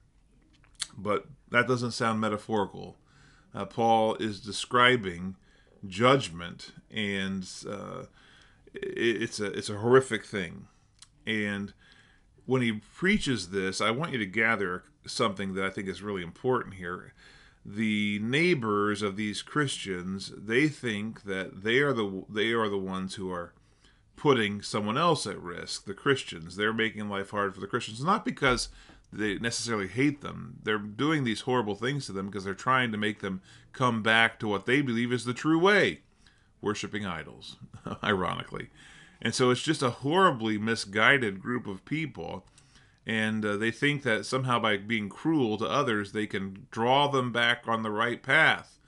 But 0.97 1.25
that 1.51 1.67
doesn't 1.67 1.91
sound 1.91 2.19
metaphorical. 2.19 2.97
Uh, 3.53 3.65
Paul 3.65 4.15
is 4.15 4.39
describing 4.39 5.35
judgment, 5.87 6.71
and 6.91 7.47
uh, 7.67 8.03
it, 8.73 9.21
it's 9.23 9.39
a 9.39 9.45
it's 9.45 9.69
a 9.69 9.77
horrific 9.77 10.25
thing. 10.25 10.67
And 11.25 11.73
when 12.45 12.61
he 12.61 12.73
preaches 12.73 13.49
this, 13.49 13.81
I 13.81 13.91
want 13.91 14.11
you 14.11 14.17
to 14.17 14.25
gather 14.25 14.83
something 15.05 15.53
that 15.53 15.65
I 15.65 15.69
think 15.69 15.87
is 15.87 16.01
really 16.01 16.23
important 16.23 16.75
here. 16.75 17.13
The 17.65 18.19
neighbors 18.19 19.01
of 19.01 19.15
these 19.15 19.41
Christians, 19.41 20.31
they 20.35 20.67
think 20.67 21.23
that 21.23 21.63
they 21.63 21.79
are 21.79 21.93
the 21.93 22.23
they 22.29 22.51
are 22.51 22.69
the 22.69 22.77
ones 22.77 23.15
who 23.15 23.31
are 23.31 23.53
putting 24.15 24.61
someone 24.61 24.97
else 24.97 25.25
at 25.27 25.41
risk, 25.41 25.85
the 25.85 25.93
Christians. 25.93 26.55
They're 26.55 26.73
making 26.73 27.09
life 27.09 27.29
hard 27.29 27.53
for 27.53 27.61
the 27.61 27.67
Christians, 27.67 28.03
not 28.03 28.25
because 28.25 28.69
they 29.11 29.35
necessarily 29.35 29.87
hate 29.87 30.21
them. 30.21 30.59
They're 30.63 30.77
doing 30.77 31.23
these 31.23 31.41
horrible 31.41 31.75
things 31.75 32.05
to 32.05 32.11
them 32.11 32.27
because 32.27 32.43
they're 32.43 32.53
trying 32.53 32.91
to 32.91 32.97
make 32.97 33.21
them 33.21 33.41
come 33.73 34.03
back 34.03 34.39
to 34.39 34.47
what 34.47 34.65
they 34.65 34.81
believe 34.81 35.11
is 35.13 35.25
the 35.25 35.33
true 35.33 35.59
way 35.59 36.01
worshiping 36.61 37.05
idols, 37.05 37.57
ironically. 38.03 38.69
And 39.21 39.35
so 39.35 39.49
it's 39.49 39.61
just 39.61 39.83
a 39.83 39.89
horribly 39.89 40.57
misguided 40.57 41.41
group 41.41 41.67
of 41.67 41.85
people. 41.85 42.45
And 43.05 43.43
uh, 43.45 43.57
they 43.57 43.71
think 43.71 44.03
that 44.03 44.25
somehow 44.25 44.59
by 44.59 44.77
being 44.77 45.09
cruel 45.09 45.57
to 45.57 45.65
others, 45.65 46.11
they 46.11 46.27
can 46.27 46.67
draw 46.71 47.07
them 47.07 47.31
back 47.31 47.67
on 47.67 47.83
the 47.83 47.91
right 47.91 48.21
path, 48.21 48.79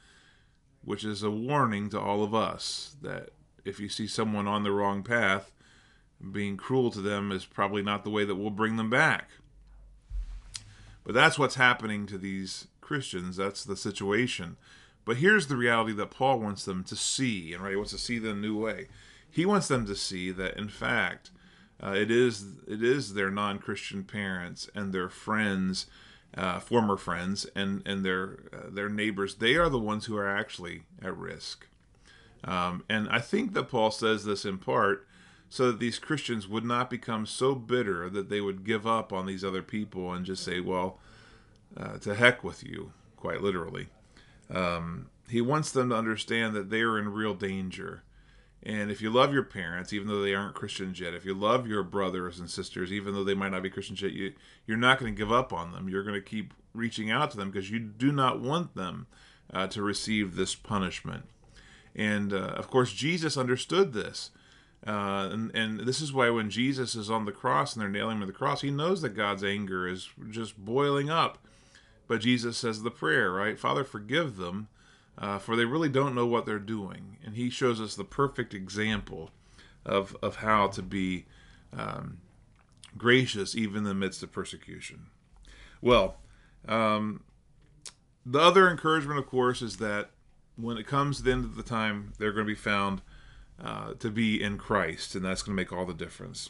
which 0.83 1.03
is 1.03 1.23
a 1.23 1.31
warning 1.31 1.89
to 1.89 1.99
all 1.99 2.23
of 2.23 2.33
us 2.33 2.95
that 3.01 3.31
if 3.65 3.79
you 3.79 3.89
see 3.89 4.07
someone 4.07 4.47
on 4.47 4.63
the 4.63 4.71
wrong 4.71 5.03
path, 5.03 5.51
being 6.31 6.55
cruel 6.55 6.91
to 6.91 7.01
them 7.01 7.31
is 7.31 7.45
probably 7.45 7.81
not 7.81 8.03
the 8.03 8.09
way 8.09 8.25
that 8.25 8.35
will 8.35 8.51
bring 8.51 8.77
them 8.77 8.89
back. 8.89 9.29
But 11.03 11.15
that's 11.15 11.39
what's 11.39 11.55
happening 11.55 12.05
to 12.07 12.17
these 12.17 12.67
Christians. 12.79 13.37
That's 13.37 13.63
the 13.63 13.75
situation. 13.75 14.57
But 15.03 15.17
here's 15.17 15.47
the 15.47 15.57
reality 15.57 15.93
that 15.93 16.11
Paul 16.11 16.39
wants 16.39 16.63
them 16.63 16.83
to 16.85 16.95
see, 16.95 17.53
and 17.53 17.63
right, 17.63 17.71
he 17.71 17.75
wants 17.75 17.91
to 17.91 17.97
see 17.97 18.19
the 18.19 18.35
new 18.35 18.55
way. 18.55 18.87
He 19.31 19.45
wants 19.45 19.67
them 19.67 19.85
to 19.85 19.95
see 19.95 20.31
that, 20.31 20.57
in 20.57 20.69
fact, 20.69 21.31
uh, 21.81 21.93
it 21.93 22.11
is 22.11 22.45
it 22.67 22.83
is 22.83 23.13
their 23.13 23.31
non-Christian 23.31 24.03
parents 24.03 24.69
and 24.75 24.93
their 24.93 25.09
friends, 25.09 25.87
uh, 26.37 26.59
former 26.59 26.97
friends, 26.97 27.45
and 27.55 27.81
and 27.85 28.05
their 28.05 28.39
uh, 28.53 28.69
their 28.69 28.89
neighbors. 28.89 29.35
They 29.35 29.55
are 29.55 29.69
the 29.69 29.79
ones 29.79 30.05
who 30.05 30.17
are 30.17 30.29
actually 30.29 30.83
at 31.01 31.17
risk. 31.17 31.67
Um, 32.43 32.83
and 32.89 33.07
I 33.09 33.19
think 33.19 33.53
that 33.53 33.69
Paul 33.69 33.91
says 33.91 34.25
this 34.25 34.45
in 34.45 34.57
part 34.57 35.07
so 35.51 35.67
that 35.67 35.79
these 35.79 35.99
Christians 35.99 36.47
would 36.47 36.63
not 36.63 36.89
become 36.89 37.25
so 37.25 37.53
bitter 37.55 38.09
that 38.09 38.29
they 38.29 38.39
would 38.39 38.63
give 38.63 38.87
up 38.87 39.11
on 39.11 39.25
these 39.25 39.43
other 39.43 39.61
people 39.61 40.13
and 40.13 40.25
just 40.25 40.45
say, 40.45 40.61
well, 40.61 40.97
uh, 41.75 41.97
to 41.97 42.15
heck 42.15 42.41
with 42.41 42.63
you, 42.63 42.93
quite 43.17 43.41
literally. 43.41 43.87
Um, 44.49 45.09
he 45.29 45.41
wants 45.41 45.71
them 45.71 45.89
to 45.89 45.95
understand 45.95 46.55
that 46.55 46.69
they 46.69 46.81
are 46.81 46.97
in 46.97 47.09
real 47.09 47.33
danger. 47.33 48.03
And 48.63 48.91
if 48.91 49.01
you 49.01 49.09
love 49.09 49.33
your 49.33 49.43
parents, 49.43 49.91
even 49.91 50.07
though 50.07 50.21
they 50.21 50.35
aren't 50.35 50.53
Christians 50.53 50.99
yet, 50.99 51.15
if 51.15 51.25
you 51.25 51.33
love 51.33 51.67
your 51.67 51.81
brothers 51.81 52.39
and 52.39 52.49
sisters, 52.49 52.91
even 52.91 53.13
though 53.13 53.23
they 53.23 53.33
might 53.33 53.51
not 53.51 53.63
be 53.63 53.71
Christians 53.71 54.01
yet, 54.01 54.11
you, 54.11 54.33
you're 54.67 54.77
not 54.77 54.99
going 54.99 55.13
to 55.13 55.17
give 55.17 55.31
up 55.31 55.51
on 55.51 55.71
them. 55.71 55.89
You're 55.89 56.03
going 56.03 56.13
to 56.13 56.21
keep 56.21 56.53
reaching 56.73 57.09
out 57.09 57.31
to 57.31 57.37
them 57.37 57.49
because 57.49 57.71
you 57.71 57.79
do 57.79 58.11
not 58.11 58.39
want 58.39 58.75
them 58.75 59.07
uh, 59.51 59.67
to 59.67 59.81
receive 59.81 60.35
this 60.35 60.53
punishment. 60.53 61.25
And 61.95 62.33
uh, 62.33 62.53
of 62.55 62.69
course, 62.69 62.93
Jesus 62.93 63.35
understood 63.35 63.93
this. 63.93 64.31
Uh, 64.85 65.29
and, 65.31 65.55
and 65.55 65.79
this 65.81 66.01
is 66.01 66.13
why 66.13 66.29
when 66.29 66.49
Jesus 66.49 66.95
is 66.95 67.09
on 67.09 67.25
the 67.25 67.31
cross 67.31 67.73
and 67.73 67.81
they're 67.81 67.89
nailing 67.89 68.17
him 68.17 68.21
to 68.21 68.25
the 68.27 68.31
cross, 68.31 68.61
he 68.61 68.71
knows 68.71 69.01
that 69.01 69.15
God's 69.15 69.43
anger 69.43 69.87
is 69.87 70.09
just 70.29 70.57
boiling 70.57 71.09
up. 71.09 71.39
But 72.07 72.21
Jesus 72.21 72.57
says 72.57 72.81
the 72.81 72.91
prayer, 72.91 73.31
right? 73.31 73.59
Father, 73.59 73.83
forgive 73.83 74.37
them, 74.37 74.67
uh, 75.17 75.37
for 75.37 75.55
they 75.55 75.65
really 75.65 75.89
don't 75.89 76.15
know 76.15 76.25
what 76.25 76.45
they're 76.45 76.59
doing. 76.59 77.17
And 77.23 77.35
he 77.35 77.49
shows 77.49 77.79
us 77.79 77.95
the 77.95 78.03
perfect 78.03 78.53
example 78.53 79.31
of, 79.85 80.15
of 80.21 80.37
how 80.37 80.67
to 80.67 80.81
be 80.81 81.25
um, 81.73 82.19
gracious 82.97 83.55
even 83.55 83.77
in 83.79 83.83
the 83.83 83.93
midst 83.93 84.23
of 84.23 84.31
persecution. 84.31 85.07
Well, 85.81 86.17
um, 86.67 87.23
the 88.25 88.39
other 88.39 88.69
encouragement, 88.69 89.19
of 89.19 89.27
course, 89.27 89.61
is 89.61 89.77
that 89.77 90.11
when 90.55 90.77
it 90.77 90.87
comes 90.87 91.17
to 91.17 91.23
the 91.23 91.31
end 91.31 91.45
of 91.45 91.55
the 91.55 91.63
time, 91.63 92.13
they're 92.19 92.31
going 92.31 92.45
to 92.45 92.51
be 92.51 92.55
found 92.55 93.01
uh, 93.63 93.93
to 93.95 94.09
be 94.09 94.41
in 94.41 94.57
Christ, 94.57 95.15
and 95.15 95.25
that's 95.25 95.41
going 95.41 95.55
to 95.55 95.61
make 95.61 95.71
all 95.71 95.85
the 95.85 95.93
difference. 95.93 96.49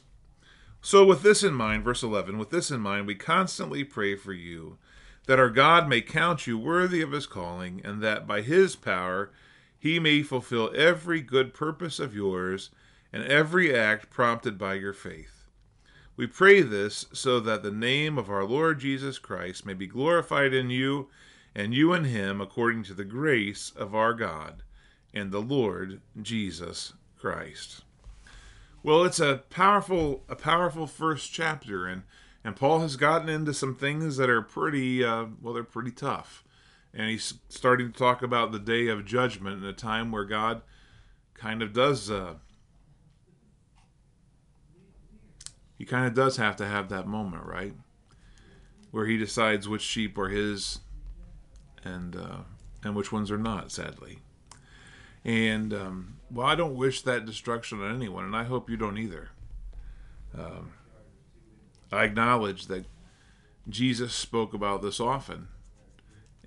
So, 0.81 1.05
with 1.05 1.21
this 1.21 1.43
in 1.43 1.53
mind, 1.53 1.83
verse 1.83 2.01
11, 2.01 2.37
with 2.37 2.49
this 2.49 2.71
in 2.71 2.81
mind, 2.81 3.05
we 3.05 3.15
constantly 3.15 3.83
pray 3.83 4.15
for 4.15 4.33
you 4.33 4.77
that 5.25 5.39
our 5.39 5.49
God 5.49 5.87
may 5.87 6.01
count 6.01 6.47
you 6.47 6.57
worthy 6.57 7.01
of 7.01 7.11
his 7.11 7.27
calling, 7.27 7.81
and 7.83 8.01
that 8.01 8.27
by 8.27 8.41
his 8.41 8.75
power 8.75 9.31
he 9.77 9.99
may 9.99 10.21
fulfill 10.23 10.71
every 10.75 11.21
good 11.21 11.53
purpose 11.53 11.99
of 11.99 12.15
yours 12.15 12.69
and 13.13 13.23
every 13.23 13.75
act 13.75 14.09
prompted 14.09 14.57
by 14.57 14.75
your 14.75 14.93
faith. 14.93 15.47
We 16.15 16.27
pray 16.27 16.61
this 16.61 17.05
so 17.13 17.39
that 17.39 17.63
the 17.63 17.71
name 17.71 18.17
of 18.17 18.29
our 18.29 18.43
Lord 18.43 18.79
Jesus 18.79 19.17
Christ 19.17 19.65
may 19.65 19.73
be 19.73 19.87
glorified 19.87 20.53
in 20.53 20.69
you 20.69 21.09
and 21.55 21.73
you 21.73 21.93
in 21.93 22.05
him 22.05 22.39
according 22.39 22.83
to 22.83 22.93
the 22.93 23.03
grace 23.03 23.71
of 23.75 23.95
our 23.95 24.13
God 24.13 24.63
and 25.13 25.31
the 25.31 25.41
Lord 25.41 26.01
Jesus 26.21 26.93
Christ. 27.17 27.83
Well, 28.83 29.03
it's 29.03 29.19
a 29.19 29.43
powerful 29.49 30.23
a 30.27 30.35
powerful 30.35 30.87
first 30.87 31.31
chapter 31.31 31.85
and 31.85 32.03
and 32.43 32.55
Paul 32.55 32.79
has 32.79 32.95
gotten 32.95 33.29
into 33.29 33.53
some 33.53 33.75
things 33.75 34.17
that 34.17 34.29
are 34.29 34.41
pretty 34.41 35.03
uh, 35.03 35.25
well 35.41 35.53
they're 35.53 35.63
pretty 35.63 35.91
tough. 35.91 36.43
And 36.93 37.09
he's 37.09 37.35
starting 37.47 37.91
to 37.91 37.97
talk 37.97 38.21
about 38.21 38.51
the 38.51 38.59
day 38.59 38.87
of 38.87 39.05
judgment 39.05 39.57
and 39.57 39.65
a 39.65 39.73
time 39.73 40.11
where 40.11 40.25
God 40.25 40.61
kind 41.33 41.61
of 41.61 41.71
does 41.71 42.11
uh, 42.11 42.35
he 45.77 45.85
kind 45.85 46.05
of 46.05 46.13
does 46.13 46.37
have 46.37 46.55
to 46.57 46.65
have 46.67 46.89
that 46.89 47.07
moment, 47.07 47.43
right? 47.45 47.73
Where 48.91 49.05
he 49.05 49.17
decides 49.17 49.67
which 49.67 49.81
sheep 49.81 50.15
are 50.17 50.29
his 50.29 50.79
and 51.83 52.15
uh, 52.15 52.41
and 52.83 52.95
which 52.95 53.11
ones 53.11 53.31
are 53.31 53.37
not, 53.37 53.71
sadly. 53.71 54.19
And 55.23 55.73
um, 55.73 56.17
well, 56.29 56.45
I 56.45 56.55
don't 56.55 56.75
wish 56.75 57.01
that 57.01 57.25
destruction 57.25 57.81
on 57.81 57.95
anyone, 57.95 58.25
and 58.25 58.35
I 58.35 58.43
hope 58.43 58.69
you 58.69 58.77
don't 58.77 58.97
either. 58.97 59.29
Um, 60.37 60.73
I 61.91 62.03
acknowledge 62.03 62.67
that 62.67 62.85
Jesus 63.69 64.13
spoke 64.13 64.53
about 64.53 64.81
this 64.81 64.99
often, 64.99 65.47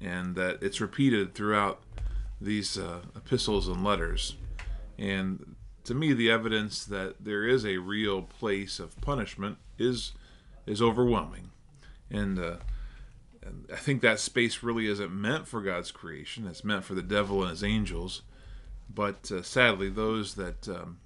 and 0.00 0.34
that 0.36 0.62
it's 0.62 0.80
repeated 0.80 1.34
throughout 1.34 1.82
these 2.40 2.78
uh, 2.78 3.00
epistles 3.14 3.68
and 3.68 3.84
letters. 3.84 4.36
And 4.98 5.54
to 5.84 5.94
me, 5.94 6.12
the 6.12 6.30
evidence 6.30 6.84
that 6.84 7.16
there 7.24 7.46
is 7.46 7.64
a 7.64 7.78
real 7.78 8.22
place 8.22 8.78
of 8.78 9.00
punishment 9.00 9.58
is 9.78 10.12
is 10.66 10.80
overwhelming, 10.80 11.50
and, 12.10 12.38
uh, 12.38 12.56
and 13.42 13.66
I 13.70 13.76
think 13.76 14.00
that 14.00 14.18
space 14.18 14.62
really 14.62 14.86
isn't 14.86 15.12
meant 15.12 15.46
for 15.46 15.60
God's 15.60 15.90
creation. 15.90 16.46
It's 16.46 16.64
meant 16.64 16.84
for 16.84 16.94
the 16.94 17.02
devil 17.02 17.42
and 17.42 17.50
his 17.50 17.62
angels. 17.62 18.22
But 18.92 19.30
uh, 19.30 19.42
sadly, 19.42 19.90
those 19.90 20.36
that 20.36 20.68
um, 20.68 21.00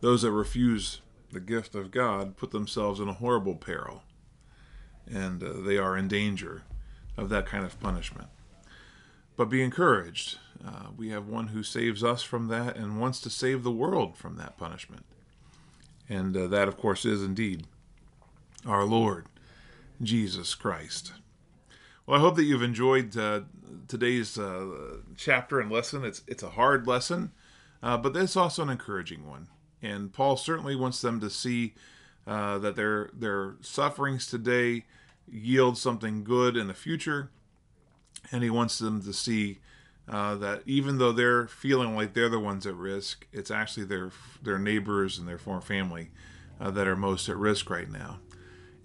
those 0.00 0.22
that 0.22 0.30
refuse 0.30 1.00
the 1.34 1.40
gift 1.40 1.74
of 1.74 1.90
God 1.90 2.36
put 2.36 2.50
themselves 2.52 3.00
in 3.00 3.08
a 3.08 3.14
horrible 3.14 3.56
peril, 3.56 4.02
and 5.06 5.42
uh, 5.42 5.52
they 5.64 5.76
are 5.76 5.96
in 5.96 6.08
danger 6.08 6.62
of 7.16 7.28
that 7.28 7.46
kind 7.46 7.64
of 7.64 7.78
punishment. 7.80 8.28
But 9.36 9.50
be 9.50 9.62
encouraged. 9.62 10.38
Uh, 10.64 10.86
we 10.96 11.10
have 11.10 11.26
one 11.26 11.48
who 11.48 11.62
saves 11.62 12.02
us 12.02 12.22
from 12.22 12.48
that 12.48 12.76
and 12.76 13.00
wants 13.00 13.20
to 13.20 13.30
save 13.30 13.62
the 13.62 13.72
world 13.72 14.16
from 14.16 14.36
that 14.36 14.56
punishment. 14.56 15.04
And 16.08 16.36
uh, 16.36 16.46
that, 16.46 16.68
of 16.68 16.76
course, 16.76 17.04
is 17.04 17.22
indeed 17.22 17.66
our 18.64 18.84
Lord, 18.84 19.26
Jesus 20.00 20.54
Christ. 20.54 21.12
Well, 22.06 22.18
I 22.18 22.20
hope 22.20 22.36
that 22.36 22.44
you've 22.44 22.62
enjoyed 22.62 23.16
uh, 23.16 23.40
today's 23.88 24.38
uh, 24.38 24.98
chapter 25.16 25.60
and 25.60 25.70
lesson. 25.70 26.04
It's, 26.04 26.22
it's 26.26 26.42
a 26.42 26.50
hard 26.50 26.86
lesson, 26.86 27.32
uh, 27.82 27.96
but 27.96 28.16
it's 28.16 28.36
also 28.36 28.62
an 28.62 28.70
encouraging 28.70 29.28
one. 29.28 29.48
And 29.84 30.12
Paul 30.12 30.36
certainly 30.36 30.74
wants 30.74 31.00
them 31.00 31.20
to 31.20 31.28
see 31.28 31.74
uh, 32.26 32.58
that 32.58 32.74
their, 32.74 33.10
their 33.12 33.56
sufferings 33.60 34.26
today 34.26 34.84
yield 35.30 35.76
something 35.76 36.24
good 36.24 36.56
in 36.56 36.68
the 36.68 36.74
future 36.74 37.30
and 38.32 38.42
he 38.42 38.50
wants 38.50 38.78
them 38.78 39.02
to 39.02 39.12
see 39.12 39.58
uh, 40.08 40.34
that 40.36 40.62
even 40.66 40.98
though 40.98 41.12
they're 41.12 41.46
feeling 41.46 41.94
like 41.96 42.12
they're 42.12 42.28
the 42.28 42.38
ones 42.38 42.66
at 42.66 42.74
risk, 42.74 43.26
it's 43.32 43.50
actually 43.50 43.84
their 43.84 44.10
their 44.42 44.58
neighbors 44.58 45.18
and 45.18 45.26
their 45.26 45.38
former 45.38 45.62
family 45.62 46.10
uh, 46.60 46.70
that 46.70 46.86
are 46.86 46.96
most 46.96 47.28
at 47.28 47.36
risk 47.36 47.70
right 47.70 47.90
now. 47.90 48.18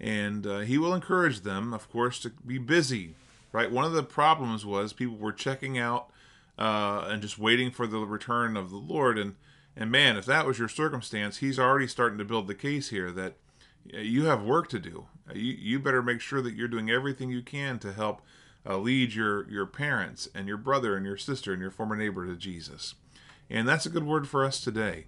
And 0.00 0.46
uh, 0.46 0.60
he 0.60 0.78
will 0.78 0.94
encourage 0.94 1.40
them, 1.40 1.74
of 1.74 1.90
course, 1.90 2.20
to 2.20 2.30
be 2.46 2.58
busy. 2.58 3.14
Right. 3.52 3.70
One 3.70 3.84
of 3.84 3.92
the 3.92 4.04
problems 4.04 4.64
was 4.64 4.92
people 4.92 5.16
were 5.16 5.32
checking 5.32 5.76
out 5.76 6.10
uh, 6.58 7.04
and 7.08 7.20
just 7.20 7.38
waiting 7.38 7.70
for 7.70 7.86
the 7.86 7.98
return 7.98 8.56
of 8.56 8.70
the 8.70 8.76
Lord. 8.76 9.18
And 9.18 9.34
and 9.76 9.90
man, 9.90 10.16
if 10.16 10.26
that 10.26 10.46
was 10.46 10.58
your 10.58 10.68
circumstance, 10.68 11.38
he's 11.38 11.58
already 11.58 11.86
starting 11.86 12.18
to 12.18 12.24
build 12.24 12.46
the 12.46 12.54
case 12.54 12.90
here 12.90 13.10
that 13.12 13.36
you 13.84 14.26
have 14.26 14.42
work 14.42 14.68
to 14.68 14.78
do. 14.78 15.06
You 15.34 15.54
you 15.58 15.78
better 15.78 16.02
make 16.02 16.20
sure 16.20 16.42
that 16.42 16.54
you're 16.54 16.68
doing 16.68 16.90
everything 16.90 17.30
you 17.30 17.42
can 17.42 17.78
to 17.80 17.92
help 17.92 18.22
uh, 18.68 18.78
lead 18.78 19.14
your 19.14 19.48
your 19.48 19.66
parents 19.66 20.28
and 20.34 20.46
your 20.48 20.56
brother 20.56 20.96
and 20.96 21.06
your 21.06 21.16
sister 21.16 21.52
and 21.52 21.62
your 21.62 21.70
former 21.70 21.96
neighbor 21.96 22.26
to 22.26 22.36
Jesus. 22.36 22.94
And 23.48 23.66
that's 23.66 23.86
a 23.86 23.90
good 23.90 24.06
word 24.06 24.28
for 24.28 24.44
us 24.44 24.60
today. 24.60 25.06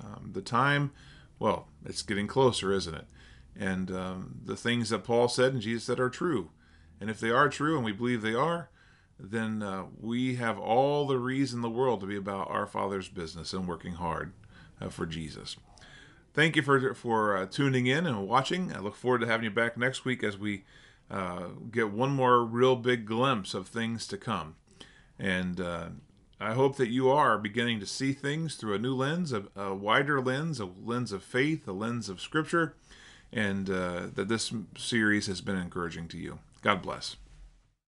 Um, 0.00 0.30
the 0.32 0.42
time, 0.42 0.92
well, 1.38 1.68
it's 1.84 2.02
getting 2.02 2.26
closer, 2.26 2.72
isn't 2.72 2.94
it? 2.94 3.06
And 3.58 3.90
um, 3.90 4.40
the 4.44 4.56
things 4.56 4.90
that 4.90 5.04
Paul 5.04 5.28
said 5.28 5.52
and 5.52 5.62
Jesus 5.62 5.84
said 5.84 6.00
are 6.00 6.10
true. 6.10 6.50
And 7.00 7.10
if 7.10 7.18
they 7.18 7.30
are 7.30 7.48
true, 7.48 7.76
and 7.76 7.84
we 7.84 7.92
believe 7.92 8.22
they 8.22 8.34
are, 8.34 8.70
then 9.30 9.62
uh, 9.62 9.84
we 10.00 10.34
have 10.34 10.58
all 10.58 11.06
the 11.06 11.18
reason 11.18 11.58
in 11.58 11.62
the 11.62 11.70
world 11.70 12.00
to 12.00 12.06
be 12.06 12.16
about 12.16 12.50
our 12.50 12.66
Father's 12.66 13.08
business 13.08 13.52
and 13.52 13.68
working 13.68 13.94
hard 13.94 14.32
uh, 14.80 14.88
for 14.88 15.06
Jesus. 15.06 15.56
Thank 16.34 16.56
you 16.56 16.62
for 16.62 16.94
for 16.94 17.36
uh, 17.36 17.46
tuning 17.46 17.86
in 17.86 18.06
and 18.06 18.26
watching. 18.26 18.72
I 18.74 18.80
look 18.80 18.96
forward 18.96 19.20
to 19.20 19.26
having 19.26 19.44
you 19.44 19.50
back 19.50 19.76
next 19.76 20.04
week 20.04 20.24
as 20.24 20.38
we 20.38 20.64
uh, 21.10 21.48
get 21.70 21.92
one 21.92 22.10
more 22.10 22.42
real 22.42 22.74
big 22.74 23.06
glimpse 23.06 23.54
of 23.54 23.68
things 23.68 24.06
to 24.08 24.16
come. 24.16 24.56
And 25.18 25.60
uh, 25.60 25.88
I 26.40 26.54
hope 26.54 26.76
that 26.76 26.88
you 26.88 27.10
are 27.10 27.38
beginning 27.38 27.78
to 27.80 27.86
see 27.86 28.12
things 28.12 28.56
through 28.56 28.74
a 28.74 28.78
new 28.78 28.94
lens, 28.94 29.32
a, 29.32 29.44
a 29.54 29.74
wider 29.74 30.20
lens, 30.20 30.58
a 30.58 30.64
lens 30.64 31.12
of 31.12 31.22
faith, 31.22 31.68
a 31.68 31.72
lens 31.72 32.08
of 32.08 32.20
Scripture, 32.20 32.74
and 33.32 33.70
uh, 33.70 34.06
that 34.14 34.28
this 34.28 34.52
series 34.76 35.26
has 35.26 35.40
been 35.40 35.56
encouraging 35.56 36.08
to 36.08 36.18
you. 36.18 36.38
God 36.62 36.82
bless. 36.82 37.16